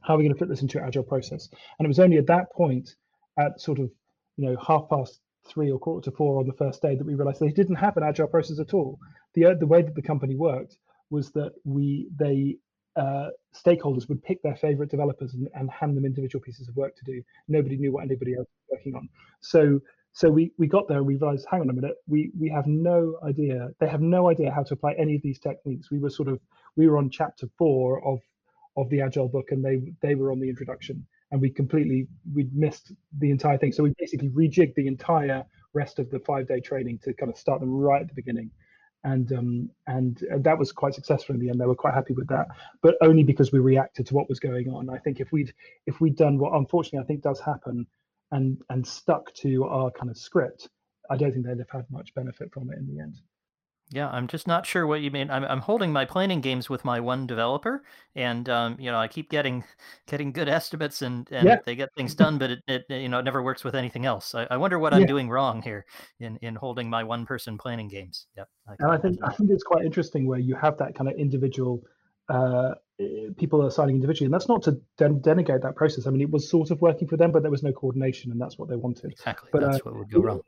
How 0.01 0.15
are 0.15 0.17
we 0.17 0.23
going 0.23 0.33
to 0.33 0.39
fit 0.39 0.49
this 0.49 0.61
into 0.61 0.77
an 0.79 0.85
agile 0.85 1.03
process? 1.03 1.49
And 1.77 1.85
it 1.85 1.87
was 1.87 1.99
only 1.99 2.17
at 2.17 2.27
that 2.27 2.51
point, 2.53 2.95
at 3.37 3.59
sort 3.59 3.79
of, 3.79 3.89
you 4.37 4.49
know, 4.49 4.57
half 4.65 4.89
past 4.89 5.19
three 5.47 5.71
or 5.71 5.79
quarter 5.79 6.09
to 6.09 6.15
four 6.15 6.39
on 6.39 6.47
the 6.47 6.53
first 6.53 6.81
day 6.81 6.95
that 6.95 7.05
we 7.05 7.15
realized 7.15 7.39
they 7.39 7.51
didn't 7.51 7.75
have 7.75 7.97
an 7.97 8.03
agile 8.03 8.27
process 8.27 8.59
at 8.59 8.73
all. 8.73 8.99
The, 9.33 9.55
the 9.59 9.67
way 9.67 9.81
that 9.81 9.95
the 9.95 10.01
company 10.01 10.35
worked 10.35 10.77
was 11.09 11.31
that 11.31 11.53
we, 11.63 12.07
they, 12.17 12.57
uh, 12.95 13.29
stakeholders 13.55 14.07
would 14.09 14.23
pick 14.23 14.41
their 14.43 14.55
favorite 14.55 14.91
developers 14.91 15.33
and, 15.33 15.47
and 15.53 15.69
hand 15.71 15.95
them 15.95 16.05
individual 16.05 16.41
pieces 16.41 16.67
of 16.67 16.75
work 16.75 16.95
to 16.97 17.05
do. 17.05 17.21
Nobody 17.47 17.77
knew 17.77 17.91
what 17.93 18.03
anybody 18.03 18.35
else 18.35 18.47
was 18.47 18.77
working 18.77 18.95
on. 18.95 19.09
So 19.41 19.79
so 20.11 20.29
we, 20.29 20.51
we 20.57 20.67
got 20.67 20.87
there 20.87 20.97
and 20.97 21.07
we 21.07 21.15
realized, 21.15 21.45
hang 21.49 21.61
on 21.61 21.69
a 21.69 21.73
minute, 21.73 21.95
we, 22.07 22.31
we 22.37 22.49
have 22.49 22.65
no 22.67 23.19
idea. 23.23 23.69
They 23.79 23.87
have 23.87 24.01
no 24.01 24.29
idea 24.29 24.51
how 24.51 24.63
to 24.63 24.73
apply 24.73 24.93
any 24.97 25.15
of 25.15 25.21
these 25.21 25.39
techniques. 25.39 25.91
We 25.91 25.99
were 25.99 26.09
sort 26.09 26.29
of 26.29 26.39
we 26.75 26.87
were 26.87 26.97
on 26.97 27.09
chapter 27.09 27.47
four 27.57 28.03
of 28.05 28.19
of 28.81 28.89
the 28.89 29.01
agile 29.01 29.27
book 29.27 29.51
and 29.51 29.63
they 29.63 29.81
they 30.01 30.15
were 30.15 30.31
on 30.31 30.39
the 30.39 30.49
introduction 30.49 31.05
and 31.31 31.41
we 31.41 31.49
completely 31.49 32.07
we 32.33 32.47
missed 32.53 32.91
the 33.19 33.29
entire 33.29 33.57
thing. 33.57 33.71
So 33.71 33.83
we 33.83 33.93
basically 33.99 34.29
rejigged 34.29 34.75
the 34.75 34.87
entire 34.87 35.45
rest 35.73 35.99
of 35.99 36.09
the 36.09 36.19
five 36.19 36.47
day 36.47 36.59
training 36.59 36.99
to 37.03 37.13
kind 37.13 37.31
of 37.31 37.37
start 37.37 37.59
them 37.59 37.71
right 37.71 38.01
at 38.01 38.07
the 38.07 38.13
beginning. 38.13 38.51
And 39.03 39.31
um, 39.31 39.69
and 39.87 40.21
that 40.39 40.57
was 40.57 40.73
quite 40.73 40.93
successful 40.93 41.33
in 41.33 41.39
the 41.39 41.49
end. 41.49 41.59
They 41.59 41.65
were 41.65 41.75
quite 41.75 41.93
happy 41.93 42.13
with 42.13 42.27
that, 42.27 42.47
but 42.81 42.95
only 43.01 43.23
because 43.23 43.51
we 43.51 43.59
reacted 43.59 44.05
to 44.07 44.13
what 44.13 44.27
was 44.27 44.39
going 44.41 44.69
on. 44.69 44.89
I 44.89 44.97
think 44.97 45.21
if 45.21 45.31
we'd 45.31 45.53
if 45.85 46.01
we'd 46.01 46.17
done 46.17 46.37
what 46.37 46.53
unfortunately 46.53 46.99
I 46.99 47.07
think 47.07 47.21
does 47.21 47.39
happen 47.39 47.87
and 48.31 48.61
and 48.69 48.85
stuck 48.85 49.33
to 49.35 49.63
our 49.65 49.89
kind 49.91 50.09
of 50.09 50.17
script, 50.17 50.67
I 51.09 51.15
don't 51.15 51.31
think 51.31 51.45
they'd 51.45 51.59
have 51.59 51.69
had 51.69 51.85
much 51.89 52.13
benefit 52.13 52.51
from 52.51 52.71
it 52.71 52.77
in 52.77 52.93
the 52.93 53.01
end. 53.01 53.15
Yeah, 53.91 54.07
I'm 54.09 54.27
just 54.27 54.47
not 54.47 54.67
sure 54.67 54.85
what 54.85 55.01
you 55.01 55.09
mean. 55.09 55.31
I'm 55.31 55.43
I'm 55.43 55.61
holding 55.61 55.91
my 55.91 56.05
planning 56.05 56.41
games 56.41 56.69
with 56.69 56.85
my 56.85 56.99
one 56.99 57.25
developer, 57.25 57.83
and 58.15 58.47
um, 58.47 58.77
you 58.79 58.91
know, 58.91 58.99
I 58.99 59.07
keep 59.07 59.31
getting 59.31 59.63
getting 60.07 60.31
good 60.31 60.47
estimates, 60.47 61.01
and, 61.01 61.27
and 61.31 61.47
yeah. 61.47 61.57
they 61.65 61.75
get 61.75 61.89
things 61.95 62.13
done, 62.13 62.37
but 62.37 62.51
it, 62.51 62.59
it 62.67 62.85
you 62.89 63.09
know 63.09 63.19
it 63.19 63.23
never 63.23 63.41
works 63.41 63.63
with 63.63 63.73
anything 63.73 64.05
else. 64.05 64.35
I, 64.35 64.47
I 64.51 64.57
wonder 64.57 64.77
what 64.77 64.93
I'm 64.93 65.07
doing 65.07 65.29
wrong 65.29 65.61
here 65.63 65.85
in 66.19 66.37
in 66.37 66.55
holding 66.55 66.89
my 66.89 67.03
one 67.03 67.25
person 67.25 67.57
planning 67.57 67.87
games. 67.87 68.27
Yep. 68.37 68.49
I 68.67 68.75
and 68.79 68.91
I 68.91 68.97
think 68.97 69.17
I 69.23 69.33
think 69.33 69.49
it's 69.49 69.63
quite 69.63 69.83
interesting 69.83 70.27
where 70.27 70.39
you 70.39 70.55
have 70.55 70.77
that 70.77 70.93
kind 70.93 71.09
of 71.09 71.17
individual 71.17 71.81
uh, 72.29 72.75
people 73.37 73.65
are 73.65 73.71
signing 73.71 73.95
individually, 73.95 74.25
and 74.25 74.33
that's 74.33 74.47
not 74.47 74.61
to 74.63 74.79
den- 74.97 75.19
denegate 75.21 75.63
that 75.63 75.75
process. 75.75 76.05
I 76.05 76.11
mean, 76.11 76.21
it 76.21 76.29
was 76.29 76.47
sort 76.47 76.69
of 76.69 76.79
working 76.79 77.07
for 77.07 77.17
them, 77.17 77.31
but 77.31 77.41
there 77.41 77.49
was 77.51 77.63
no 77.63 77.71
coordination, 77.71 78.31
and 78.31 78.39
that's 78.39 78.57
what 78.59 78.69
they 78.69 78.75
wanted. 78.75 79.11
Exactly, 79.13 79.49
but, 79.51 79.61
that's 79.61 79.77
uh, 79.77 79.81
what 79.85 79.95
would 79.95 80.11
go 80.11 80.19
wrong. 80.19 80.41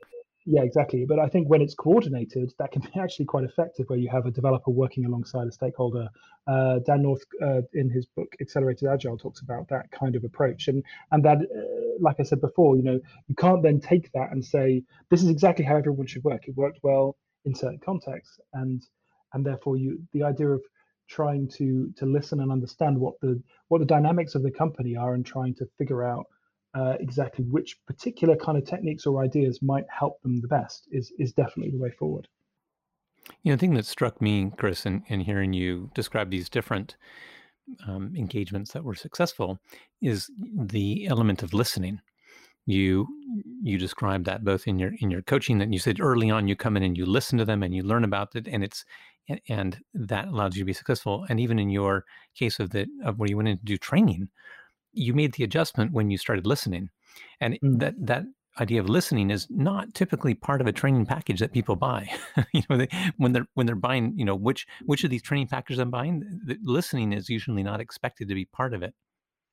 Yeah, 0.44 0.62
exactly. 0.62 1.04
But 1.06 1.20
I 1.20 1.28
think 1.28 1.48
when 1.48 1.62
it's 1.62 1.74
coordinated, 1.74 2.52
that 2.58 2.72
can 2.72 2.82
be 2.94 3.00
actually 3.00 3.26
quite 3.26 3.44
effective, 3.44 3.86
where 3.88 3.98
you 3.98 4.08
have 4.10 4.26
a 4.26 4.30
developer 4.30 4.70
working 4.70 5.04
alongside 5.04 5.46
a 5.46 5.52
stakeholder. 5.52 6.08
Uh, 6.46 6.80
Dan 6.80 7.02
North, 7.02 7.22
uh, 7.40 7.62
in 7.74 7.88
his 7.90 8.06
book 8.06 8.34
Accelerated 8.40 8.88
Agile, 8.88 9.16
talks 9.16 9.40
about 9.40 9.68
that 9.68 9.90
kind 9.92 10.16
of 10.16 10.24
approach, 10.24 10.68
and 10.68 10.82
and 11.12 11.24
that, 11.24 11.38
uh, 11.38 11.96
like 12.00 12.16
I 12.18 12.24
said 12.24 12.40
before, 12.40 12.76
you 12.76 12.82
know, 12.82 12.98
you 13.28 13.34
can't 13.36 13.62
then 13.62 13.80
take 13.80 14.10
that 14.12 14.32
and 14.32 14.44
say 14.44 14.82
this 15.10 15.22
is 15.22 15.28
exactly 15.28 15.64
how 15.64 15.76
everyone 15.76 16.06
should 16.06 16.24
work. 16.24 16.48
It 16.48 16.56
worked 16.56 16.80
well 16.82 17.16
in 17.44 17.54
certain 17.54 17.78
contexts, 17.84 18.40
and 18.54 18.82
and 19.34 19.46
therefore 19.46 19.76
you 19.76 20.00
the 20.12 20.24
idea 20.24 20.48
of 20.48 20.62
trying 21.08 21.48
to 21.48 21.92
to 21.96 22.06
listen 22.06 22.40
and 22.40 22.50
understand 22.50 22.98
what 22.98 23.14
the 23.20 23.40
what 23.68 23.78
the 23.78 23.84
dynamics 23.84 24.34
of 24.34 24.42
the 24.42 24.50
company 24.50 24.96
are 24.96 25.14
and 25.14 25.24
trying 25.24 25.54
to 25.54 25.66
figure 25.78 26.02
out 26.02 26.26
uh, 26.74 26.96
exactly 27.00 27.44
which 27.44 27.78
particular 27.86 28.36
kind 28.36 28.56
of 28.56 28.64
techniques 28.64 29.06
or 29.06 29.22
ideas 29.22 29.60
might 29.62 29.84
help 29.90 30.20
them 30.22 30.40
the 30.40 30.48
best 30.48 30.88
is 30.90 31.12
is 31.18 31.32
definitely 31.32 31.70
the 31.70 31.78
way 31.78 31.90
forward. 31.90 32.28
You 33.42 33.52
know, 33.52 33.56
the 33.56 33.60
thing 33.60 33.74
that 33.74 33.86
struck 33.86 34.20
me, 34.20 34.50
Chris, 34.56 34.84
in, 34.84 35.04
in 35.06 35.20
hearing 35.20 35.52
you 35.52 35.90
describe 35.94 36.30
these 36.30 36.48
different 36.48 36.96
um, 37.86 38.12
engagements 38.16 38.72
that 38.72 38.82
were 38.82 38.94
successful, 38.94 39.60
is 40.00 40.30
the 40.38 41.06
element 41.06 41.42
of 41.42 41.54
listening. 41.54 42.00
You 42.66 43.06
you 43.62 43.76
described 43.76 44.24
that 44.26 44.44
both 44.44 44.66
in 44.66 44.78
your 44.78 44.92
in 45.00 45.10
your 45.10 45.22
coaching 45.22 45.58
that 45.58 45.72
you 45.72 45.78
said 45.78 46.00
early 46.00 46.30
on 46.30 46.46
you 46.46 46.54
come 46.54 46.76
in 46.76 46.84
and 46.84 46.96
you 46.96 47.04
listen 47.04 47.38
to 47.38 47.44
them 47.44 47.62
and 47.62 47.74
you 47.74 47.82
learn 47.82 48.04
about 48.04 48.36
it 48.36 48.46
and 48.46 48.62
it's 48.62 48.84
and, 49.48 49.78
that 49.94 50.28
allows 50.28 50.56
you 50.56 50.62
to 50.62 50.66
be 50.66 50.72
successful. 50.72 51.24
And 51.28 51.38
even 51.38 51.58
in 51.58 51.70
your 51.70 52.04
case 52.34 52.58
of 52.60 52.70
the 52.70 52.86
of 53.04 53.18
where 53.18 53.28
you 53.28 53.36
went 53.36 53.48
in 53.48 53.58
to 53.58 53.64
do 53.64 53.76
training, 53.76 54.28
you 54.92 55.14
made 55.14 55.34
the 55.34 55.44
adjustment 55.44 55.92
when 55.92 56.10
you 56.10 56.18
started 56.18 56.46
listening, 56.46 56.90
and 57.40 57.58
mm. 57.60 57.78
that 57.80 57.94
that 57.98 58.24
idea 58.60 58.80
of 58.80 58.88
listening 58.88 59.30
is 59.30 59.46
not 59.48 59.94
typically 59.94 60.34
part 60.34 60.60
of 60.60 60.66
a 60.66 60.72
training 60.72 61.06
package 61.06 61.40
that 61.40 61.52
people 61.52 61.74
buy. 61.74 62.06
you 62.52 62.62
know, 62.68 62.76
they, 62.76 62.88
when 63.16 63.32
they're 63.32 63.46
when 63.54 63.66
they're 63.66 63.74
buying, 63.74 64.12
you 64.16 64.24
know, 64.24 64.34
which 64.34 64.66
which 64.84 65.04
of 65.04 65.10
these 65.10 65.22
training 65.22 65.48
packages 65.48 65.78
I'm 65.78 65.90
buying, 65.90 66.40
the 66.44 66.58
listening 66.62 67.12
is 67.12 67.28
usually 67.28 67.62
not 67.62 67.80
expected 67.80 68.28
to 68.28 68.34
be 68.34 68.44
part 68.46 68.74
of 68.74 68.82
it 68.82 68.94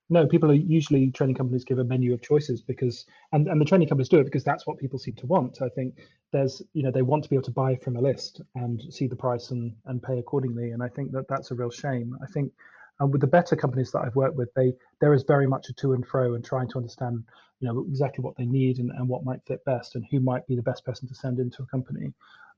no, 0.09 0.25
people 0.25 0.49
are 0.49 0.55
usually 0.55 1.11
training 1.11 1.35
companies 1.35 1.63
give 1.63 1.77
a 1.77 1.83
menu 1.83 2.13
of 2.13 2.21
choices 2.21 2.61
because, 2.61 3.05
and, 3.31 3.47
and 3.47 3.61
the 3.61 3.65
training 3.65 3.87
companies 3.87 4.09
do 4.09 4.17
it 4.17 4.23
because 4.23 4.43
that's 4.43 4.65
what 4.65 4.79
people 4.79 4.97
seem 4.97 5.13
to 5.15 5.27
want. 5.27 5.61
I 5.61 5.69
think 5.69 5.99
there's, 6.31 6.63
you 6.73 6.81
know, 6.81 6.91
they 6.91 7.03
want 7.03 7.23
to 7.23 7.29
be 7.29 7.35
able 7.35 7.43
to 7.43 7.51
buy 7.51 7.75
from 7.75 7.95
a 7.95 8.01
list 8.01 8.41
and 8.55 8.81
see 8.89 9.07
the 9.07 9.15
price 9.15 9.51
and, 9.51 9.75
and 9.85 10.01
pay 10.01 10.17
accordingly. 10.17 10.71
And 10.71 10.81
I 10.81 10.89
think 10.89 11.11
that 11.11 11.27
that's 11.27 11.51
a 11.51 11.55
real 11.55 11.69
shame. 11.69 12.17
I 12.23 12.25
think 12.31 12.51
um, 12.99 13.11
with 13.11 13.21
the 13.21 13.27
better 13.27 13.55
companies 13.55 13.91
that 13.91 13.99
I've 13.99 14.15
worked 14.15 14.35
with, 14.35 14.53
they 14.55 14.73
there 14.99 15.13
is 15.13 15.23
very 15.23 15.47
much 15.47 15.69
a 15.69 15.73
to 15.73 15.93
and 15.93 16.05
fro 16.05 16.35
and 16.35 16.43
trying 16.43 16.67
to 16.69 16.77
understand, 16.77 17.23
you 17.59 17.67
know, 17.67 17.85
exactly 17.87 18.23
what 18.23 18.35
they 18.37 18.45
need 18.45 18.79
and, 18.79 18.91
and 18.91 19.07
what 19.07 19.23
might 19.23 19.43
fit 19.45 19.63
best 19.65 19.95
and 19.95 20.05
who 20.11 20.19
might 20.19 20.45
be 20.47 20.55
the 20.55 20.61
best 20.61 20.85
person 20.85 21.07
to 21.07 21.15
send 21.15 21.39
into 21.39 21.63
a 21.63 21.65
company. 21.67 22.13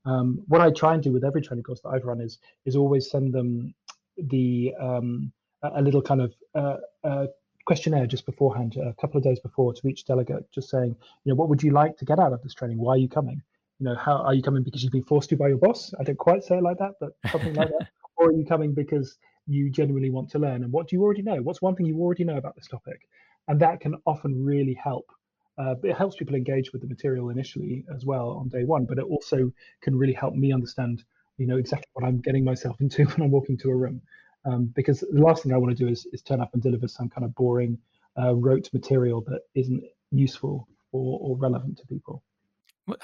Um, 0.05 0.41
what 0.47 0.61
I 0.61 0.71
try 0.71 0.95
and 0.95 1.03
do 1.03 1.11
with 1.11 1.23
every 1.23 1.41
training 1.41 1.63
course 1.63 1.81
that 1.81 1.89
I've 1.89 2.05
run 2.05 2.21
is 2.21 2.39
is 2.65 2.75
always 2.75 3.09
send 3.09 3.33
them 3.33 3.73
the 4.17 4.73
um, 4.79 5.31
a 5.63 5.81
little 5.81 6.01
kind 6.01 6.21
of 6.21 6.33
uh, 6.55 6.77
uh, 7.03 7.27
questionnaire 7.65 8.07
just 8.07 8.25
beforehand, 8.25 8.77
a 8.77 8.93
couple 8.99 9.17
of 9.17 9.23
days 9.23 9.39
before, 9.39 9.73
to 9.73 9.87
each 9.87 10.05
delegate, 10.05 10.51
just 10.51 10.69
saying, 10.69 10.95
you 11.23 11.31
know, 11.31 11.35
what 11.35 11.49
would 11.49 11.61
you 11.61 11.71
like 11.71 11.97
to 11.97 12.05
get 12.05 12.19
out 12.19 12.33
of 12.33 12.41
this 12.41 12.53
training? 12.53 12.77
Why 12.77 12.93
are 12.93 12.97
you 12.97 13.07
coming? 13.07 13.41
You 13.79 13.85
know, 13.85 13.95
how 13.95 14.17
are 14.17 14.33
you 14.33 14.41
coming 14.41 14.63
because 14.63 14.83
you've 14.83 14.91
been 14.91 15.03
forced 15.03 15.29
to 15.29 15.35
by 15.35 15.49
your 15.49 15.57
boss? 15.57 15.93
I 15.99 16.03
don't 16.03 16.17
quite 16.17 16.43
say 16.43 16.57
it 16.57 16.63
like 16.63 16.77
that, 16.79 16.95
but 16.99 17.13
something 17.31 17.53
like 17.53 17.69
that. 17.69 17.87
Or 18.17 18.27
are 18.27 18.33
you 18.33 18.45
coming 18.45 18.71
because 18.71 19.17
you 19.51 19.69
genuinely 19.69 20.09
want 20.09 20.29
to 20.31 20.39
learn? 20.39 20.63
And 20.63 20.71
what 20.71 20.87
do 20.87 20.95
you 20.95 21.03
already 21.03 21.21
know? 21.21 21.37
What's 21.41 21.61
one 21.61 21.75
thing 21.75 21.85
you 21.85 21.99
already 21.99 22.23
know 22.23 22.37
about 22.37 22.55
this 22.55 22.67
topic? 22.67 23.07
And 23.47 23.59
that 23.59 23.79
can 23.79 23.95
often 24.05 24.45
really 24.45 24.73
help. 24.73 25.11
Uh, 25.57 25.75
it 25.83 25.95
helps 25.95 26.15
people 26.15 26.35
engage 26.35 26.71
with 26.71 26.81
the 26.81 26.87
material 26.87 27.29
initially 27.29 27.85
as 27.93 28.05
well 28.05 28.31
on 28.31 28.47
day 28.47 28.63
one, 28.63 28.85
but 28.85 28.97
it 28.97 29.03
also 29.03 29.51
can 29.81 29.97
really 29.97 30.13
help 30.13 30.33
me 30.33 30.53
understand, 30.53 31.03
you 31.37 31.45
know, 31.45 31.57
exactly 31.57 31.89
what 31.93 32.05
I'm 32.05 32.21
getting 32.21 32.43
myself 32.43 32.79
into 32.81 33.03
when 33.05 33.21
I'm 33.21 33.31
walking 33.31 33.57
to 33.59 33.69
a 33.69 33.75
room 33.75 34.01
um, 34.45 34.65
because 34.75 35.01
the 35.01 35.21
last 35.21 35.43
thing 35.43 35.53
I 35.53 35.57
want 35.57 35.75
to 35.75 35.83
do 35.83 35.89
is, 35.89 36.07
is 36.11 36.21
turn 36.21 36.41
up 36.41 36.53
and 36.53 36.61
deliver 36.61 36.87
some 36.87 37.09
kind 37.09 37.25
of 37.25 37.35
boring 37.35 37.77
uh, 38.19 38.33
rote 38.35 38.69
material 38.73 39.21
that 39.27 39.41
isn't 39.55 39.83
useful 40.11 40.67
or, 40.91 41.19
or 41.21 41.37
relevant 41.37 41.77
to 41.77 41.87
people. 41.87 42.23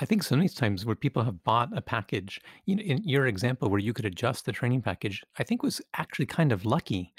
I 0.02 0.06
think 0.06 0.24
so 0.24 0.36
many 0.36 0.50
times 0.50 0.86
where 0.86 0.96
people 0.96 1.24
have 1.24 1.44
bought 1.44 1.76
a 1.76 1.82
package, 1.82 2.42
you 2.66 2.76
know, 2.76 2.84
in 2.84 3.04
your 3.04 3.28
example 3.28 3.70
where 3.70 3.80
you 3.80 3.94
could 3.94 4.06
adjust 4.06 4.46
the 4.46 4.52
training 4.52 4.82
package, 4.82 5.24
I 5.40 5.44
think 5.44 5.64
was 5.64 5.82
actually 5.96 6.26
kind 6.26 6.52
of 6.52 6.66
lucky. 6.66 7.14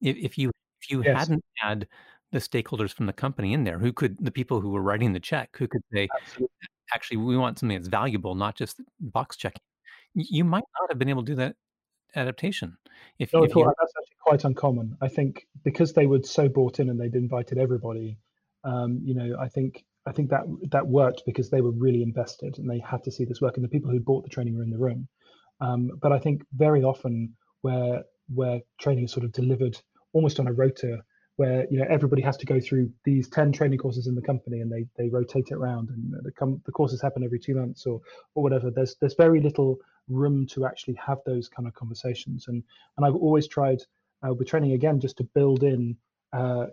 If, 0.00 0.16
if 0.16 0.38
you 0.38 0.50
if 0.80 0.90
you 0.90 1.02
yes. 1.04 1.18
hadn't 1.18 1.44
had 1.56 1.86
the 2.32 2.38
stakeholders 2.38 2.92
from 2.92 3.06
the 3.06 3.12
company 3.12 3.52
in 3.52 3.64
there, 3.64 3.78
who 3.78 3.92
could 3.92 4.16
the 4.20 4.30
people 4.30 4.60
who 4.60 4.70
were 4.70 4.82
writing 4.82 5.12
the 5.12 5.20
check, 5.20 5.56
who 5.56 5.66
could 5.66 5.82
say, 5.92 6.08
Absolutely. 6.22 6.48
actually, 6.94 7.16
we 7.18 7.36
want 7.36 7.58
something 7.58 7.76
that's 7.76 7.88
valuable, 7.88 8.34
not 8.34 8.56
just 8.56 8.80
box 9.00 9.36
checking. 9.36 9.62
You 10.14 10.44
might 10.44 10.64
not 10.80 10.90
have 10.90 10.98
been 10.98 11.08
able 11.08 11.24
to 11.24 11.32
do 11.32 11.36
that 11.36 11.56
adaptation. 12.16 12.76
If, 13.18 13.32
no, 13.32 13.44
if 13.44 13.54
you... 13.54 13.64
that's 13.64 13.92
actually 13.98 14.16
quite 14.20 14.44
uncommon. 14.44 14.96
I 15.00 15.08
think 15.08 15.46
because 15.64 15.92
they 15.92 16.06
were 16.06 16.22
so 16.22 16.48
bought 16.48 16.80
in 16.80 16.88
and 16.88 17.00
they'd 17.00 17.14
invited 17.14 17.58
everybody, 17.58 18.18
um, 18.64 19.00
you 19.04 19.14
know, 19.14 19.36
I 19.38 19.48
think 19.48 19.84
I 20.10 20.12
think 20.12 20.30
that 20.30 20.42
that 20.72 20.88
worked 20.88 21.22
because 21.24 21.50
they 21.50 21.60
were 21.60 21.70
really 21.70 22.02
invested 22.02 22.58
and 22.58 22.68
they 22.68 22.80
had 22.80 23.04
to 23.04 23.12
see 23.12 23.24
this 23.24 23.40
work, 23.40 23.56
and 23.56 23.64
the 23.64 23.68
people 23.68 23.92
who 23.92 24.00
bought 24.00 24.24
the 24.24 24.30
training 24.30 24.56
were 24.56 24.64
in 24.64 24.70
the 24.70 24.78
room. 24.78 25.06
Um, 25.60 25.92
but 26.02 26.10
I 26.12 26.18
think 26.18 26.42
very 26.52 26.82
often 26.82 27.34
where 27.62 28.02
where 28.34 28.60
training 28.80 29.04
is 29.04 29.12
sort 29.12 29.24
of 29.24 29.32
delivered 29.32 29.78
almost 30.12 30.40
on 30.40 30.48
a 30.48 30.52
rota 30.52 30.98
where 31.36 31.64
you 31.70 31.78
know 31.78 31.86
everybody 31.88 32.22
has 32.22 32.36
to 32.38 32.46
go 32.46 32.58
through 32.60 32.90
these 33.04 33.28
10 33.28 33.52
training 33.52 33.78
courses 33.78 34.08
in 34.08 34.16
the 34.16 34.22
company 34.22 34.60
and 34.60 34.70
they 34.70 34.84
they 34.98 35.08
rotate 35.08 35.48
it 35.50 35.54
around 35.54 35.88
and 35.90 36.12
the, 36.24 36.32
com- 36.32 36.60
the 36.66 36.72
courses 36.72 37.00
happen 37.00 37.22
every 37.22 37.38
two 37.38 37.54
months 37.54 37.86
or 37.86 38.00
or 38.34 38.42
whatever 38.42 38.70
there's 38.70 38.96
there's 39.00 39.14
very 39.14 39.40
little 39.40 39.78
room 40.08 40.46
to 40.48 40.66
actually 40.66 40.94
have 40.94 41.18
those 41.24 41.48
kind 41.48 41.68
of 41.68 41.74
conversations 41.74 42.48
and 42.48 42.62
and 42.96 43.06
i've 43.06 43.14
always 43.14 43.46
tried 43.46 43.78
uh, 44.26 44.34
with 44.34 44.48
training 44.48 44.72
again 44.72 45.00
just 45.00 45.16
to 45.16 45.24
build 45.34 45.62
in 45.62 45.96
uh, 46.32 46.66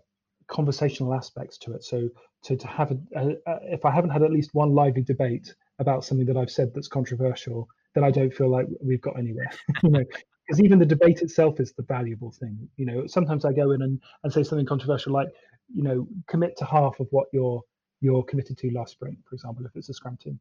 conversational 0.47 1.13
aspects 1.13 1.57
to 1.57 1.73
it 1.73 1.83
so 1.83 2.09
to, 2.43 2.55
to 2.55 2.67
have 2.67 2.91
a, 2.91 2.97
a, 3.15 3.27
a, 3.47 3.59
if 3.73 3.85
i 3.85 3.91
haven't 3.91 4.09
had 4.09 4.23
at 4.23 4.31
least 4.31 4.53
one 4.53 4.73
lively 4.73 5.01
debate 5.01 5.53
about 5.79 6.05
something 6.05 6.25
that 6.25 6.37
i've 6.37 6.51
said 6.51 6.73
that's 6.73 6.87
controversial 6.87 7.67
then 7.95 8.03
i 8.03 8.11
don't 8.11 8.33
feel 8.33 8.49
like 8.49 8.65
we've 8.81 9.01
got 9.01 9.17
anywhere 9.17 9.51
you 9.83 9.89
know 9.89 10.03
because 10.47 10.61
even 10.61 10.79
the 10.79 10.85
debate 10.85 11.21
itself 11.21 11.59
is 11.59 11.73
the 11.73 11.83
valuable 11.83 12.31
thing. 12.31 12.69
You 12.77 12.85
know, 12.85 13.07
sometimes 13.07 13.43
I 13.43 13.51
go 13.51 13.71
in 13.71 13.81
and, 13.81 13.99
and 14.23 14.31
say 14.31 14.43
something 14.43 14.65
controversial 14.65 15.11
like, 15.11 15.27
you 15.75 15.83
know, 15.83 16.07
commit 16.27 16.55
to 16.57 16.65
half 16.65 16.99
of 16.99 17.07
what 17.11 17.27
you're 17.33 17.61
you're 17.99 18.23
committed 18.23 18.57
to 18.59 18.71
last 18.71 18.91
spring, 18.91 19.17
for 19.27 19.33
example, 19.33 19.65
if 19.65 19.75
it's 19.75 19.89
a 19.89 19.93
scrum 19.93 20.15
team, 20.17 20.39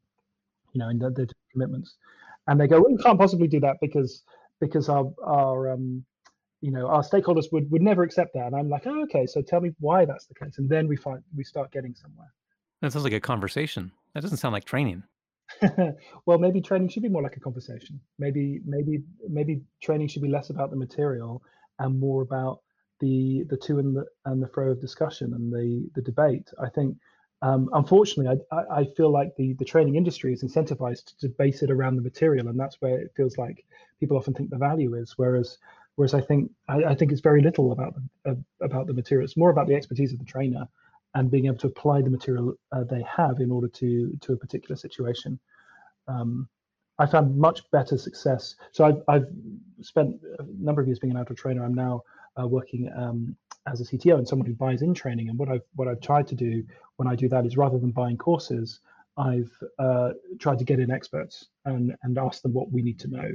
you 0.72 0.78
know, 0.78 0.88
and 0.88 1.00
the 1.00 1.28
commitments, 1.50 1.96
and 2.48 2.60
they 2.60 2.68
go, 2.68 2.80
well, 2.80 2.92
we 2.92 3.02
can't 3.02 3.18
possibly 3.18 3.48
do 3.48 3.58
that 3.60 3.78
because 3.80 4.22
because 4.60 4.88
our 4.88 5.12
our 5.24 5.72
um, 5.72 6.04
you 6.60 6.70
know 6.70 6.86
our 6.86 7.02
stakeholders 7.02 7.52
would 7.52 7.70
would 7.70 7.82
never 7.82 8.02
accept 8.02 8.34
that, 8.34 8.46
and 8.46 8.56
I'm 8.56 8.68
like, 8.68 8.86
oh, 8.86 9.02
okay, 9.04 9.26
so 9.26 9.42
tell 9.42 9.60
me 9.60 9.70
why 9.80 10.04
that's 10.04 10.26
the 10.26 10.34
case, 10.34 10.58
and 10.58 10.68
then 10.68 10.88
we 10.88 10.96
find 10.96 11.22
we 11.34 11.44
start 11.44 11.72
getting 11.72 11.94
somewhere. 11.94 12.32
That 12.82 12.92
sounds 12.92 13.04
like 13.04 13.12
a 13.12 13.20
conversation. 13.20 13.92
That 14.14 14.22
doesn't 14.22 14.38
sound 14.38 14.52
like 14.52 14.64
training. 14.64 15.02
well, 16.26 16.38
maybe 16.38 16.60
training 16.60 16.88
should 16.88 17.02
be 17.02 17.08
more 17.08 17.22
like 17.22 17.36
a 17.36 17.40
conversation. 17.40 18.00
Maybe, 18.18 18.60
maybe, 18.66 19.02
maybe 19.28 19.62
training 19.82 20.08
should 20.08 20.22
be 20.22 20.28
less 20.28 20.50
about 20.50 20.70
the 20.70 20.76
material 20.76 21.42
and 21.78 21.98
more 21.98 22.22
about 22.22 22.60
the 23.00 23.44
the 23.50 23.56
to 23.58 23.78
and 23.78 23.94
the 23.94 24.06
and 24.24 24.42
the 24.42 24.48
fro 24.48 24.70
of 24.70 24.80
discussion 24.80 25.34
and 25.34 25.52
the 25.52 25.88
the 25.94 26.02
debate. 26.02 26.50
I 26.62 26.68
think, 26.70 26.96
um, 27.42 27.68
unfortunately, 27.72 28.40
I, 28.50 28.80
I 28.80 28.84
feel 28.96 29.10
like 29.10 29.36
the 29.36 29.54
the 29.54 29.64
training 29.64 29.96
industry 29.96 30.32
is 30.32 30.42
incentivized 30.42 31.16
to 31.18 31.28
base 31.28 31.62
it 31.62 31.70
around 31.70 31.96
the 31.96 32.02
material, 32.02 32.48
and 32.48 32.58
that's 32.58 32.80
where 32.80 32.98
it 32.98 33.12
feels 33.16 33.36
like 33.36 33.64
people 34.00 34.16
often 34.16 34.34
think 34.34 34.50
the 34.50 34.56
value 34.56 34.94
is. 34.94 35.14
Whereas, 35.16 35.58
whereas 35.96 36.14
I 36.14 36.20
think 36.20 36.50
I, 36.68 36.84
I 36.84 36.94
think 36.94 37.12
it's 37.12 37.20
very 37.20 37.42
little 37.42 37.72
about 37.72 37.94
the, 37.94 38.30
uh, 38.30 38.34
about 38.64 38.86
the 38.86 38.94
material. 38.94 39.24
It's 39.24 39.36
more 39.36 39.50
about 39.50 39.66
the 39.66 39.74
expertise 39.74 40.12
of 40.12 40.18
the 40.18 40.24
trainer 40.24 40.66
and 41.14 41.30
being 41.30 41.46
able 41.46 41.58
to 41.58 41.66
apply 41.66 42.02
the 42.02 42.10
material 42.10 42.54
uh, 42.72 42.84
they 42.84 43.02
have 43.02 43.40
in 43.40 43.50
order 43.50 43.68
to 43.68 44.16
to 44.20 44.32
a 44.32 44.36
particular 44.36 44.76
situation. 44.76 45.38
Um, 46.08 46.48
I 46.98 47.06
found 47.06 47.36
much 47.36 47.70
better 47.70 47.98
success. 47.98 48.54
So 48.72 48.84
I've, 48.84 49.02
I've 49.08 49.26
spent 49.82 50.16
a 50.38 50.44
number 50.58 50.80
of 50.80 50.86
years 50.86 50.98
being 50.98 51.10
an 51.10 51.18
outdoor 51.18 51.36
trainer. 51.36 51.62
I'm 51.62 51.74
now 51.74 52.02
uh, 52.40 52.46
working 52.46 52.90
um, 52.96 53.36
as 53.66 53.80
a 53.80 53.84
CTO 53.84 54.16
and 54.16 54.26
someone 54.26 54.46
who 54.46 54.54
buys 54.54 54.82
in 54.82 54.94
training. 54.94 55.28
And 55.28 55.38
what 55.38 55.48
I've 55.48 55.66
what 55.74 55.88
I've 55.88 56.00
tried 56.00 56.26
to 56.28 56.34
do 56.34 56.64
when 56.96 57.08
I 57.08 57.14
do 57.14 57.28
that 57.28 57.44
is 57.44 57.56
rather 57.56 57.78
than 57.78 57.90
buying 57.90 58.16
courses, 58.16 58.80
I've 59.18 59.52
uh, 59.78 60.10
tried 60.38 60.58
to 60.58 60.64
get 60.64 60.80
in 60.80 60.90
experts 60.90 61.46
and 61.64 61.94
and 62.02 62.18
ask 62.18 62.42
them 62.42 62.52
what 62.52 62.70
we 62.70 62.82
need 62.82 62.98
to 63.00 63.08
know, 63.08 63.30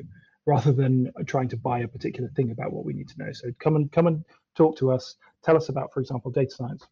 rather 0.46 0.72
than 0.72 1.12
trying 1.28 1.50
to 1.50 1.58
buy 1.58 1.80
a 1.80 1.88
particular 1.88 2.30
thing 2.36 2.52
about 2.52 2.74
what 2.74 2.86
we 2.86 2.94
need 2.94 3.10
to 3.10 3.18
know. 3.18 3.32
So 3.32 3.52
come 3.60 3.76
and 3.76 3.92
come 3.92 4.08
and 4.08 4.24
talk 4.56 4.78
to 4.78 4.92
us. 4.92 5.16
Tell 5.44 5.56
us 5.56 5.70
about, 5.70 5.94
for 5.94 6.00
example, 6.00 6.32
data 6.32 6.52
science 6.52 6.88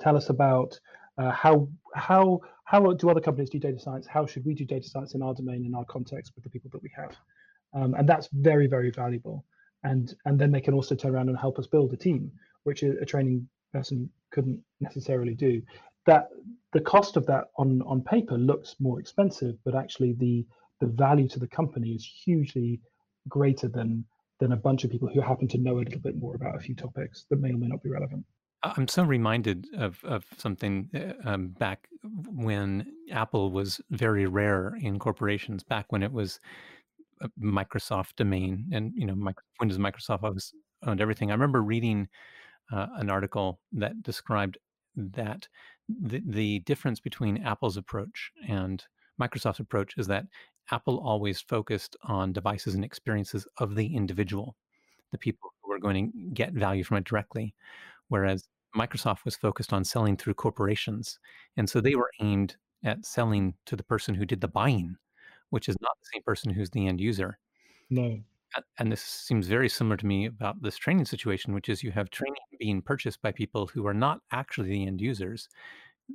tell 0.00 0.16
us 0.16 0.28
about 0.28 0.78
uh, 1.18 1.30
how 1.30 1.68
how 1.94 2.40
how 2.64 2.92
do 2.92 3.08
other 3.10 3.20
companies 3.20 3.50
do 3.50 3.58
data 3.58 3.78
science? 3.78 4.06
How 4.06 4.26
should 4.26 4.44
we 4.44 4.54
do 4.54 4.64
data 4.64 4.88
science 4.88 5.14
in 5.14 5.22
our 5.22 5.34
domain, 5.34 5.64
in 5.64 5.74
our 5.74 5.84
context, 5.86 6.32
with 6.34 6.44
the 6.44 6.50
people 6.50 6.70
that 6.72 6.82
we 6.82 6.90
have? 6.94 7.16
Um, 7.74 7.94
and 7.94 8.08
that's 8.08 8.28
very 8.32 8.66
very 8.66 8.90
valuable. 8.90 9.44
And 9.84 10.14
and 10.26 10.38
then 10.38 10.52
they 10.52 10.60
can 10.60 10.74
also 10.74 10.94
turn 10.94 11.14
around 11.14 11.28
and 11.28 11.38
help 11.38 11.58
us 11.58 11.66
build 11.66 11.92
a 11.92 11.96
team, 11.96 12.30
which 12.64 12.82
a, 12.82 12.98
a 13.00 13.04
training 13.04 13.48
person 13.72 14.10
couldn't 14.30 14.60
necessarily 14.80 15.34
do. 15.34 15.62
That 16.06 16.28
the 16.72 16.80
cost 16.80 17.16
of 17.16 17.26
that 17.26 17.46
on 17.56 17.82
on 17.82 18.02
paper 18.02 18.36
looks 18.36 18.76
more 18.78 19.00
expensive, 19.00 19.56
but 19.64 19.74
actually 19.74 20.14
the 20.14 20.46
the 20.80 20.86
value 20.86 21.28
to 21.28 21.38
the 21.38 21.48
company 21.48 21.90
is 21.90 22.04
hugely 22.04 22.80
greater 23.28 23.68
than 23.68 24.04
than 24.40 24.52
a 24.52 24.56
bunch 24.56 24.84
of 24.84 24.90
people 24.90 25.08
who 25.12 25.20
happen 25.20 25.48
to 25.48 25.58
know 25.58 25.78
a 25.78 25.80
little 25.80 26.00
bit 26.00 26.16
more 26.16 26.36
about 26.36 26.54
a 26.54 26.60
few 26.60 26.74
topics 26.74 27.26
that 27.28 27.40
may 27.40 27.50
or 27.50 27.56
may 27.56 27.66
not 27.66 27.82
be 27.82 27.90
relevant. 27.90 28.24
I'm 28.62 28.88
so 28.88 29.04
reminded 29.04 29.66
of 29.76 30.02
of 30.04 30.24
something 30.36 30.88
uh, 30.94 31.28
um, 31.28 31.48
back 31.48 31.88
when 32.02 32.86
Apple 33.10 33.50
was 33.50 33.80
very 33.90 34.26
rare 34.26 34.76
in 34.80 34.98
corporations. 34.98 35.62
Back 35.62 35.86
when 35.90 36.02
it 36.02 36.12
was 36.12 36.40
a 37.20 37.28
Microsoft 37.40 38.16
domain, 38.16 38.68
and 38.72 38.92
you 38.94 39.06
know, 39.06 39.32
Windows, 39.60 39.78
Microsoft 39.78 40.52
owned 40.84 41.00
everything. 41.00 41.30
I 41.30 41.34
remember 41.34 41.62
reading 41.62 42.08
uh, 42.72 42.86
an 42.96 43.10
article 43.10 43.60
that 43.72 44.02
described 44.02 44.58
that 44.96 45.48
the 45.88 46.20
the 46.26 46.58
difference 46.60 47.00
between 47.00 47.42
Apple's 47.42 47.76
approach 47.76 48.32
and 48.48 48.84
Microsoft's 49.20 49.60
approach 49.60 49.94
is 49.98 50.06
that 50.06 50.26
Apple 50.70 50.98
always 50.98 51.40
focused 51.40 51.96
on 52.02 52.32
devices 52.32 52.74
and 52.74 52.84
experiences 52.84 53.46
of 53.58 53.74
the 53.74 53.94
individual, 53.94 54.54
the 55.12 55.18
people 55.18 55.50
who 55.62 55.72
are 55.72 55.78
going 55.78 56.12
to 56.12 56.18
get 56.34 56.52
value 56.52 56.84
from 56.84 56.98
it 56.98 57.04
directly 57.04 57.54
whereas 58.08 58.48
Microsoft 58.76 59.24
was 59.24 59.36
focused 59.36 59.72
on 59.72 59.84
selling 59.84 60.16
through 60.16 60.34
corporations. 60.34 61.18
And 61.56 61.68
so 61.68 61.80
they 61.80 61.94
were 61.94 62.10
aimed 62.20 62.56
at 62.84 63.04
selling 63.04 63.54
to 63.66 63.76
the 63.76 63.82
person 63.82 64.14
who 64.14 64.26
did 64.26 64.40
the 64.40 64.48
buying, 64.48 64.96
which 65.50 65.68
is 65.68 65.76
not 65.80 65.96
the 66.00 66.08
same 66.12 66.22
person 66.22 66.52
who's 66.52 66.70
the 66.70 66.86
end 66.86 67.00
user. 67.00 67.38
No. 67.90 68.18
And 68.78 68.90
this 68.90 69.02
seems 69.02 69.46
very 69.46 69.68
similar 69.68 69.96
to 69.98 70.06
me 70.06 70.26
about 70.26 70.60
this 70.62 70.76
training 70.76 71.04
situation, 71.04 71.54
which 71.54 71.68
is 71.68 71.82
you 71.82 71.90
have 71.92 72.10
training 72.10 72.36
being 72.58 72.80
purchased 72.80 73.20
by 73.20 73.30
people 73.30 73.66
who 73.66 73.86
are 73.86 73.94
not 73.94 74.20
actually 74.32 74.70
the 74.70 74.86
end 74.86 75.00
users. 75.00 75.48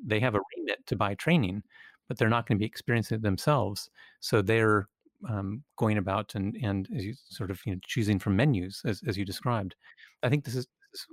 They 0.06 0.20
have 0.20 0.36
a 0.36 0.42
remit 0.58 0.86
to 0.88 0.96
buy 0.96 1.14
training, 1.14 1.64
but 2.08 2.18
they're 2.18 2.30
not 2.30 2.48
going 2.48 2.58
to 2.58 2.60
be 2.60 2.66
experiencing 2.66 3.16
it 3.16 3.22
themselves. 3.22 3.90
So 4.20 4.42
they're 4.42 4.88
um, 5.30 5.64
going 5.78 5.98
about 5.98 6.36
and 6.36 6.56
and 6.62 6.88
sort 7.30 7.52
of 7.52 7.60
you 7.66 7.74
know 7.74 7.80
choosing 7.86 8.20
from 8.20 8.36
menus 8.36 8.82
as, 8.86 9.02
as 9.08 9.18
you 9.18 9.26
described. 9.26 9.76
I 10.22 10.30
think 10.30 10.44
this 10.44 10.56
is, 10.56 10.68
this 10.92 11.02
is 11.02 11.08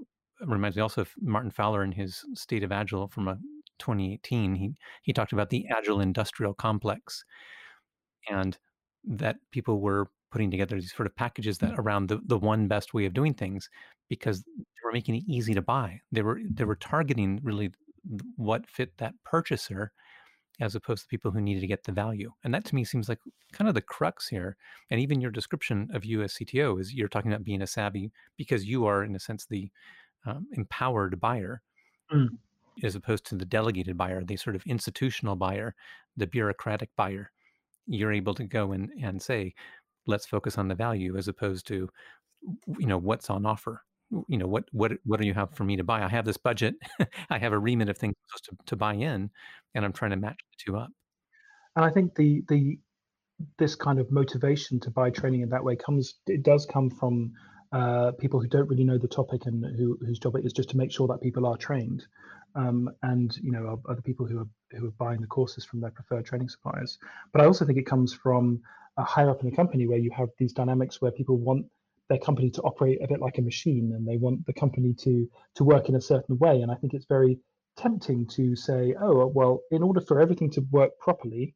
reminds 0.46 0.76
me 0.76 0.82
also 0.82 1.02
of 1.02 1.10
Martin 1.20 1.50
Fowler 1.50 1.84
in 1.84 1.92
his 1.92 2.24
State 2.34 2.62
of 2.62 2.72
Agile 2.72 3.08
from 3.08 3.28
a 3.28 3.36
2018. 3.78 4.54
He 4.54 4.72
he 5.02 5.12
talked 5.12 5.32
about 5.32 5.50
the 5.50 5.66
agile 5.76 6.00
industrial 6.00 6.54
complex, 6.54 7.24
and 8.28 8.58
that 9.04 9.36
people 9.50 9.80
were 9.80 10.08
putting 10.30 10.50
together 10.50 10.76
these 10.76 10.94
sort 10.94 11.06
of 11.06 11.16
packages 11.16 11.58
that 11.58 11.74
around 11.78 12.08
the, 12.08 12.20
the 12.26 12.38
one 12.38 12.68
best 12.68 12.94
way 12.94 13.04
of 13.04 13.12
doing 13.12 13.34
things 13.34 13.68
because 14.08 14.42
they 14.42 14.84
were 14.84 14.92
making 14.92 15.16
it 15.16 15.24
easy 15.26 15.54
to 15.54 15.62
buy. 15.62 16.00
They 16.12 16.22
were 16.22 16.40
they 16.52 16.64
were 16.64 16.76
targeting 16.76 17.40
really 17.42 17.70
what 18.36 18.66
fit 18.66 18.96
that 18.98 19.14
purchaser 19.24 19.92
as 20.60 20.74
opposed 20.74 21.02
to 21.02 21.08
people 21.08 21.30
who 21.30 21.40
needed 21.40 21.60
to 21.60 21.66
get 21.66 21.84
the 21.84 21.92
value. 21.92 22.30
And 22.44 22.52
that 22.52 22.64
to 22.66 22.74
me 22.74 22.84
seems 22.84 23.08
like 23.08 23.18
kind 23.52 23.68
of 23.68 23.74
the 23.74 23.80
crux 23.80 24.28
here. 24.28 24.56
And 24.90 25.00
even 25.00 25.20
your 25.20 25.30
description 25.30 25.88
of 25.94 26.04
you 26.04 26.22
as 26.22 26.34
CTO 26.34 26.80
is 26.80 26.92
you're 26.92 27.08
talking 27.08 27.32
about 27.32 27.44
being 27.44 27.62
a 27.62 27.66
savvy 27.66 28.12
because 28.36 28.66
you 28.66 28.84
are 28.84 29.02
in 29.02 29.14
a 29.16 29.18
sense 29.18 29.46
the 29.46 29.70
um, 30.26 30.46
empowered 30.52 31.18
buyer 31.18 31.62
mm. 32.12 32.28
as 32.82 32.94
opposed 32.94 33.24
to 33.26 33.36
the 33.36 33.46
delegated 33.46 33.96
buyer, 33.96 34.22
the 34.22 34.36
sort 34.36 34.54
of 34.54 34.62
institutional 34.66 35.34
buyer, 35.34 35.74
the 36.16 36.26
bureaucratic 36.26 36.90
buyer. 36.94 37.32
You're 37.86 38.12
able 38.12 38.34
to 38.34 38.44
go 38.44 38.72
and, 38.72 38.90
and 39.02 39.20
say, 39.20 39.54
let's 40.06 40.26
focus 40.26 40.58
on 40.58 40.68
the 40.68 40.74
value 40.74 41.16
as 41.16 41.26
opposed 41.26 41.66
to, 41.68 41.88
you 42.78 42.86
know, 42.86 42.98
what's 42.98 43.30
on 43.30 43.46
offer. 43.46 43.82
You 44.28 44.38
know, 44.38 44.46
what 44.46 44.64
what 44.72 44.92
what 45.04 45.20
do 45.20 45.26
you 45.26 45.34
have 45.34 45.54
for 45.54 45.64
me 45.64 45.76
to 45.76 45.84
buy? 45.84 46.02
I 46.02 46.08
have 46.08 46.24
this 46.24 46.36
budget. 46.36 46.74
I 47.30 47.38
have 47.38 47.52
a 47.52 47.58
remit 47.58 47.88
of 47.88 47.96
things 47.96 48.14
to, 48.44 48.56
to 48.66 48.76
buy 48.76 48.94
in, 48.94 49.30
and 49.74 49.84
I'm 49.84 49.92
trying 49.92 50.10
to 50.10 50.16
match 50.16 50.38
the 50.50 50.72
two 50.72 50.76
up. 50.76 50.90
And 51.76 51.84
I 51.84 51.90
think 51.90 52.14
the 52.16 52.42
the 52.48 52.78
this 53.58 53.74
kind 53.74 53.98
of 53.98 54.10
motivation 54.10 54.80
to 54.80 54.90
buy 54.90 55.10
training 55.10 55.42
in 55.42 55.48
that 55.50 55.64
way 55.64 55.76
comes 55.76 56.14
it 56.26 56.42
does 56.42 56.66
come 56.66 56.90
from 56.90 57.32
uh, 57.72 58.12
people 58.18 58.40
who 58.40 58.48
don't 58.48 58.68
really 58.68 58.84
know 58.84 58.98
the 58.98 59.08
topic 59.08 59.46
and 59.46 59.64
who, 59.76 59.96
whose 60.04 60.18
job 60.18 60.34
it 60.36 60.44
is 60.44 60.52
just 60.52 60.70
to 60.70 60.76
make 60.76 60.90
sure 60.90 61.06
that 61.06 61.20
people 61.20 61.46
are 61.46 61.56
trained, 61.56 62.04
um, 62.56 62.90
and 63.02 63.36
you 63.36 63.52
know 63.52 63.80
other 63.88 64.02
people 64.02 64.26
who 64.26 64.40
are 64.40 64.48
who 64.72 64.88
are 64.88 64.92
buying 64.98 65.20
the 65.20 65.26
courses 65.26 65.64
from 65.64 65.80
their 65.80 65.90
preferred 65.90 66.24
training 66.24 66.48
suppliers. 66.48 66.98
But 67.32 67.42
I 67.42 67.46
also 67.46 67.64
think 67.64 67.78
it 67.78 67.86
comes 67.86 68.12
from 68.12 68.60
a 68.96 69.04
higher 69.04 69.30
up 69.30 69.40
in 69.42 69.50
the 69.50 69.56
company 69.56 69.86
where 69.86 69.98
you 69.98 70.10
have 70.10 70.30
these 70.38 70.52
dynamics 70.52 71.00
where 71.00 71.12
people 71.12 71.36
want 71.36 71.66
their 72.10 72.18
company 72.18 72.50
to 72.50 72.60
operate 72.62 72.98
a 73.02 73.08
bit 73.08 73.20
like 73.20 73.38
a 73.38 73.42
machine, 73.42 73.92
and 73.94 74.06
they 74.06 74.18
want 74.18 74.44
the 74.44 74.52
company 74.52 74.92
to 75.04 75.26
to 75.54 75.64
work 75.64 75.88
in 75.88 75.94
a 75.94 76.00
certain 76.00 76.36
way. 76.38 76.60
And 76.60 76.70
I 76.70 76.74
think 76.74 76.92
it's 76.92 77.06
very 77.06 77.38
tempting 77.76 78.26
to 78.26 78.56
say, 78.56 78.94
oh 79.00 79.26
well, 79.28 79.60
in 79.70 79.82
order 79.82 80.00
for 80.00 80.20
everything 80.20 80.50
to 80.50 80.60
work 80.72 80.90
properly, 80.98 81.54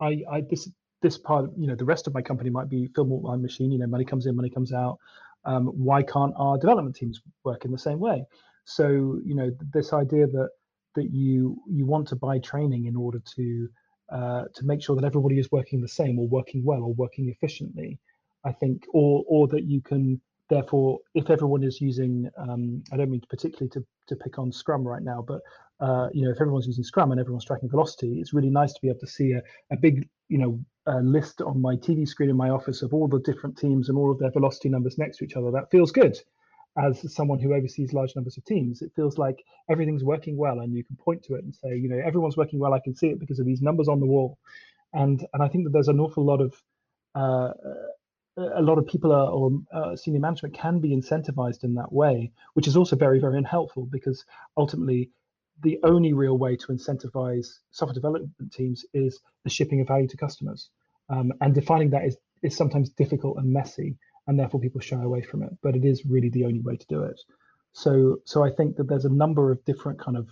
I, 0.00 0.22
I 0.30 0.40
this 0.50 0.68
this 1.02 1.18
part, 1.18 1.50
you 1.56 1.66
know, 1.66 1.74
the 1.74 1.84
rest 1.84 2.06
of 2.06 2.14
my 2.14 2.22
company 2.22 2.48
might 2.48 2.70
be 2.70 2.88
film 2.94 3.22
my 3.22 3.36
machine. 3.36 3.70
You 3.70 3.78
know, 3.78 3.86
money 3.86 4.06
comes 4.06 4.26
in, 4.26 4.34
money 4.34 4.50
comes 4.50 4.72
out. 4.72 4.98
Um, 5.44 5.66
why 5.66 6.02
can't 6.02 6.32
our 6.36 6.56
development 6.56 6.96
teams 6.96 7.20
work 7.44 7.64
in 7.66 7.72
the 7.72 7.78
same 7.78 8.00
way? 8.00 8.24
So 8.64 9.20
you 9.24 9.34
know, 9.34 9.50
this 9.72 9.92
idea 9.92 10.26
that 10.28 10.48
that 10.94 11.10
you 11.12 11.60
you 11.68 11.84
want 11.84 12.08
to 12.08 12.16
buy 12.16 12.38
training 12.38 12.86
in 12.86 12.96
order 12.96 13.20
to 13.36 13.68
uh, 14.10 14.44
to 14.54 14.64
make 14.64 14.82
sure 14.82 14.96
that 14.96 15.04
everybody 15.04 15.38
is 15.38 15.52
working 15.52 15.82
the 15.82 15.88
same 15.88 16.18
or 16.18 16.26
working 16.26 16.64
well 16.64 16.82
or 16.82 16.94
working 16.94 17.28
efficiently. 17.28 17.98
I 18.44 18.52
think, 18.52 18.84
or 18.92 19.24
or 19.26 19.48
that 19.48 19.64
you 19.64 19.80
can 19.80 20.20
therefore, 20.48 20.98
if 21.14 21.30
everyone 21.30 21.62
is 21.62 21.80
using, 21.80 22.28
um, 22.36 22.82
I 22.92 22.96
don't 22.96 23.10
mean 23.10 23.22
particularly 23.28 23.70
to 23.70 23.84
to 24.08 24.16
pick 24.16 24.38
on 24.38 24.52
Scrum 24.52 24.86
right 24.86 25.02
now, 25.02 25.24
but 25.26 25.40
uh, 25.80 26.08
you 26.12 26.24
know, 26.24 26.30
if 26.30 26.40
everyone's 26.40 26.66
using 26.66 26.84
Scrum 26.84 27.10
and 27.10 27.20
everyone's 27.20 27.44
tracking 27.44 27.70
velocity, 27.70 28.20
it's 28.20 28.32
really 28.32 28.50
nice 28.50 28.72
to 28.72 28.80
be 28.82 28.88
able 28.88 29.00
to 29.00 29.06
see 29.06 29.32
a, 29.32 29.42
a 29.72 29.76
big, 29.76 30.08
you 30.28 30.38
know, 30.38 30.60
list 31.02 31.42
on 31.42 31.60
my 31.60 31.74
TV 31.76 32.06
screen 32.06 32.30
in 32.30 32.36
my 32.36 32.50
office 32.50 32.82
of 32.82 32.94
all 32.94 33.08
the 33.08 33.20
different 33.20 33.56
teams 33.56 33.88
and 33.88 33.98
all 33.98 34.10
of 34.10 34.18
their 34.18 34.30
velocity 34.30 34.68
numbers 34.68 34.98
next 34.98 35.18
to 35.18 35.24
each 35.24 35.34
other. 35.34 35.50
That 35.50 35.70
feels 35.70 35.90
good 35.90 36.18
as 36.78 37.12
someone 37.12 37.38
who 37.38 37.54
oversees 37.54 37.92
large 37.92 38.14
numbers 38.16 38.36
of 38.36 38.44
teams, 38.44 38.80
it 38.82 38.92
feels 38.96 39.18
like 39.18 39.44
everything's 39.68 40.04
working 40.04 40.36
well, 40.36 40.60
and 40.60 40.74
you 40.74 40.84
can 40.84 40.96
point 40.96 41.22
to 41.24 41.34
it 41.34 41.44
and 41.44 41.54
say, 41.54 41.76
you 41.76 41.88
know, 41.88 42.00
everyone's 42.04 42.36
working 42.36 42.58
well. 42.58 42.72
I 42.72 42.80
can 42.80 42.94
see 42.94 43.08
it 43.08 43.20
because 43.20 43.38
of 43.38 43.46
these 43.46 43.60
numbers 43.60 43.88
on 43.88 44.00
the 44.00 44.06
wall, 44.06 44.38
and 44.92 45.26
and 45.34 45.42
I 45.42 45.48
think 45.48 45.64
that 45.64 45.70
there's 45.70 45.88
an 45.88 46.00
awful 46.00 46.24
lot 46.24 46.40
of 46.40 46.54
uh, 47.14 47.52
a 48.36 48.62
lot 48.62 48.78
of 48.78 48.86
people 48.86 49.12
are, 49.12 49.30
or 49.30 49.50
uh, 49.72 49.96
senior 49.96 50.20
management 50.20 50.54
can 50.54 50.80
be 50.80 50.96
incentivized 50.96 51.64
in 51.64 51.74
that 51.74 51.92
way, 51.92 52.32
which 52.54 52.66
is 52.66 52.76
also 52.76 52.96
very 52.96 53.18
very 53.20 53.36
unhelpful 53.36 53.86
because 53.86 54.24
ultimately 54.56 55.10
the 55.62 55.78
only 55.84 56.12
real 56.12 56.38
way 56.38 56.56
to 56.56 56.68
incentivize 56.68 57.46
software 57.70 57.94
development 57.94 58.52
teams 58.52 58.84
is 58.94 59.20
the 59.44 59.50
shipping 59.50 59.80
of 59.80 59.86
value 59.86 60.08
to 60.08 60.16
customers, 60.16 60.70
um, 61.08 61.32
and 61.40 61.54
defining 61.54 61.90
that 61.90 62.04
is 62.04 62.16
is 62.42 62.56
sometimes 62.56 62.90
difficult 62.90 63.36
and 63.38 63.52
messy 63.52 63.96
and 64.26 64.38
therefore 64.38 64.60
people 64.60 64.80
shy 64.80 65.02
away 65.02 65.22
from 65.22 65.42
it. 65.42 65.50
But 65.62 65.76
it 65.76 65.84
is 65.84 66.04
really 66.06 66.30
the 66.30 66.44
only 66.44 66.60
way 66.60 66.76
to 66.76 66.86
do 66.88 67.02
it. 67.02 67.20
So 67.72 68.18
so 68.24 68.44
I 68.44 68.50
think 68.50 68.76
that 68.76 68.88
there's 68.88 69.04
a 69.04 69.10
number 69.10 69.50
of 69.50 69.64
different 69.64 69.98
kind 70.00 70.16
of 70.16 70.28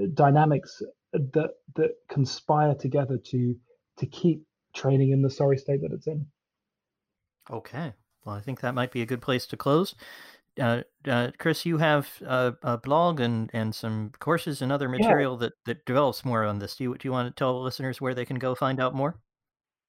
uh, 0.00 0.06
dynamics 0.14 0.82
that 1.12 1.50
that 1.76 1.90
conspire 2.08 2.74
together 2.74 3.18
to 3.18 3.56
to 3.98 4.06
keep 4.06 4.44
training 4.74 5.10
in 5.10 5.22
the 5.22 5.30
sorry 5.30 5.58
state 5.58 5.82
that 5.82 5.92
it's 5.92 6.06
in. 6.06 6.26
Okay. 7.50 7.92
Well, 8.24 8.36
I 8.36 8.40
think 8.40 8.60
that 8.60 8.74
might 8.74 8.92
be 8.92 9.02
a 9.02 9.06
good 9.06 9.22
place 9.22 9.46
to 9.46 9.56
close. 9.56 9.94
Uh, 10.60 10.82
uh, 11.06 11.30
Chris, 11.38 11.64
you 11.64 11.78
have 11.78 12.08
a, 12.22 12.54
a, 12.62 12.76
blog 12.76 13.20
and, 13.20 13.50
and 13.52 13.74
some 13.74 14.12
courses 14.18 14.60
and 14.60 14.70
other 14.70 14.88
material 14.88 15.34
yeah. 15.34 15.46
that, 15.46 15.52
that 15.64 15.86
develops 15.86 16.24
more 16.24 16.44
on 16.44 16.58
this. 16.58 16.76
Do 16.76 16.84
you, 16.84 16.94
do 16.98 17.08
you 17.08 17.12
want 17.12 17.34
to 17.34 17.38
tell 17.38 17.62
listeners 17.62 18.00
where 18.00 18.14
they 18.14 18.24
can 18.24 18.38
go 18.38 18.54
find 18.54 18.80
out 18.80 18.94
more? 18.94 19.16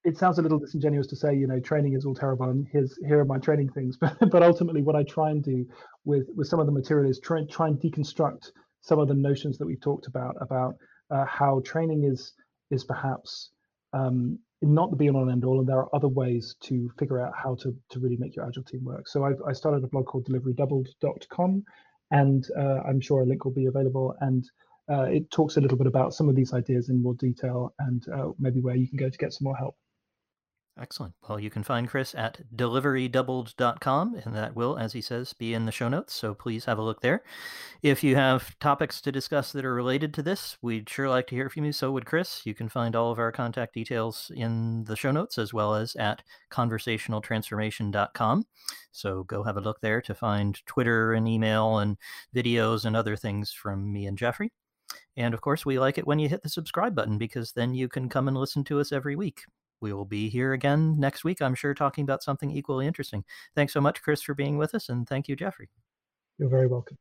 it 0.04 0.18
sounds 0.18 0.40
a 0.40 0.42
little 0.42 0.60
disingenuous 0.60 1.08
to 1.08 1.16
say, 1.16 1.36
you 1.36 1.48
know, 1.48 1.60
training 1.60 1.94
is 1.94 2.06
all 2.06 2.16
terrible 2.16 2.50
and 2.50 2.68
here's 2.72 2.98
here 3.06 3.20
are 3.20 3.26
my 3.26 3.38
training 3.38 3.70
things. 3.70 3.98
But 4.02 4.18
but 4.32 4.44
ultimately 4.44 4.82
what 4.82 4.96
I 4.96 5.04
try 5.04 5.30
and 5.32 5.44
do 5.44 5.66
with 6.06 6.28
with 6.36 6.48
some 6.48 6.60
of 6.60 6.66
the 6.66 6.72
material 6.72 7.10
is 7.10 7.20
try 7.20 7.44
try 7.46 7.68
and 7.68 7.80
deconstruct 7.80 8.52
some 8.82 9.00
of 9.00 9.08
the 9.08 9.14
notions 9.14 9.58
that 9.58 9.66
we've 9.66 9.82
talked 9.82 10.08
about 10.08 10.36
about 10.42 10.76
uh, 11.12 11.26
how 11.26 11.62
training 11.64 12.04
is 12.04 12.34
is 12.72 12.84
perhaps 12.84 13.52
um, 13.94 14.40
not 14.62 14.92
the 14.92 14.98
be 14.98 15.10
all 15.10 15.24
and 15.24 15.32
end 15.32 15.46
all, 15.46 15.60
and 15.60 15.68
there 15.68 15.80
are 15.80 15.96
other 15.96 16.08
ways 16.08 16.56
to 16.62 16.90
figure 17.00 17.20
out 17.20 17.34
how 17.36 17.56
to 17.56 17.76
to 17.90 18.00
really 18.00 18.18
make 18.18 18.36
your 18.36 18.48
agile 18.48 18.64
team 18.64 18.84
work. 18.84 19.08
So 19.08 19.24
I've 19.26 19.42
I 19.48 19.54
started 19.54 19.84
a 19.84 19.88
blog 19.88 20.06
called 20.06 20.28
deliverydoubled.com, 20.28 21.64
and 22.12 22.48
uh, 22.58 22.82
I'm 22.88 23.02
sure 23.02 23.22
a 23.22 23.26
link 23.26 23.46
will 23.46 23.54
be 23.54 23.66
available. 23.66 24.16
And 24.22 24.46
uh, 24.92 25.04
it 25.04 25.30
talks 25.32 25.58
a 25.58 25.62
little 25.62 25.78
bit 25.78 25.88
about 25.88 26.14
some 26.14 26.28
of 26.28 26.36
these 26.36 26.54
ideas 26.54 26.90
in 26.90 27.02
more 27.02 27.14
detail 27.16 27.74
and 27.80 28.06
uh, 28.10 28.30
maybe 28.40 28.60
where 28.60 28.76
you 28.76 28.88
can 28.88 28.98
go 28.98 29.10
to 29.10 29.18
get 29.18 29.32
some 29.32 29.46
more 29.46 29.56
help. 29.56 29.76
Excellent. 30.82 31.14
Well, 31.30 31.40
you 31.40 31.52
can 31.52 31.62
find 31.62 31.88
Chris 31.88 32.16
at 32.16 32.42
deliverydoubled.com, 32.56 34.16
and 34.16 34.36
that 34.36 34.56
will, 34.56 34.80
as 34.80 34.94
he 34.94 35.02
says, 35.02 35.32
be 35.32 35.54
in 35.54 35.66
the 35.66 35.72
show 35.72 35.88
notes. 35.88 36.12
So 36.16 36.34
please 36.34 36.66
have 36.66 36.80
a 36.80 36.82
look 36.82 37.02
there. 37.02 37.22
If 37.84 38.04
you 38.04 38.16
have 38.16 38.58
topics 38.58 39.00
to 39.02 39.12
discuss 39.12 39.52
that 39.52 39.64
are 39.64 39.76
related 39.76 40.12
to 40.16 40.24
this, 40.24 40.58
we'd 40.64 40.90
sure 40.90 41.08
like 41.08 41.28
to 41.28 41.36
hear 41.36 41.52
from 41.52 41.66
you. 41.66 41.72
So 41.72 41.92
would 41.92 42.08
Chris. 42.08 42.42
You 42.46 42.56
can 42.56 42.68
find 42.68 42.96
all 42.96 43.12
of 43.12 43.20
our 43.20 43.32
contact 43.32 43.76
details 43.76 44.32
in 44.36 44.84
the 44.86 44.96
show 44.96 45.12
notes 45.12 45.38
as 45.38 45.54
well 45.54 45.76
as 45.76 45.96
at 45.98 46.24
conversationaltransformation.com. 46.50 48.46
So 48.92 49.24
go 49.26 49.44
have 49.44 49.58
a 49.58 49.62
look 49.62 49.82
there 49.82 50.02
to 50.02 50.16
find 50.16 50.66
Twitter 50.66 51.14
and 51.14 51.28
email 51.28 51.78
and 51.78 51.96
videos 52.36 52.86
and 52.86 52.96
other 52.96 53.16
things 53.16 53.54
from 53.54 53.94
me 53.94 54.08
and 54.08 54.18
Jeffrey. 54.18 54.52
And 55.16 55.36
of 55.36 55.42
course, 55.42 55.64
we 55.64 55.78
like 55.78 56.00
it 56.00 56.08
when 56.08 56.18
you 56.18 56.28
hit 56.28 56.42
the 56.42 56.50
subscribe 56.50 56.96
button 56.96 57.20
because 57.20 57.52
then 57.52 57.76
you 57.76 57.88
can 57.88 58.10
come 58.10 58.28
and 58.28 58.36
listen 58.36 58.64
to 58.64 58.80
us 58.80 58.92
every 58.92 59.16
week 59.16 59.44
we 59.82 59.94
will 59.94 60.06
be 60.06 60.30
here 60.30 60.54
again 60.54 61.00
next 61.00 61.24
week, 61.24 61.42
I'm 61.42 61.56
sure, 61.56 61.74
talking 61.74 62.04
about 62.04 62.24
something 62.24 62.52
equally 62.52 62.88
interesting. 62.88 63.24
Thanks 63.56 63.74
so 63.74 63.82
much, 63.82 64.02
Chris, 64.02 64.22
for 64.22 64.34
being 64.34 64.58
with 64.58 64.76
us, 64.76 64.90
and 64.90 65.08
thank 65.08 65.28
you, 65.28 65.36
Jeffrey. 65.36 65.70
You're 66.38 66.50
very 66.50 66.68
welcome. 66.68 66.98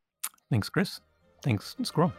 Thanks, 0.50 0.68
Chris. 0.68 1.00
Thanks, 1.42 1.76
Squirrel. 1.82 2.12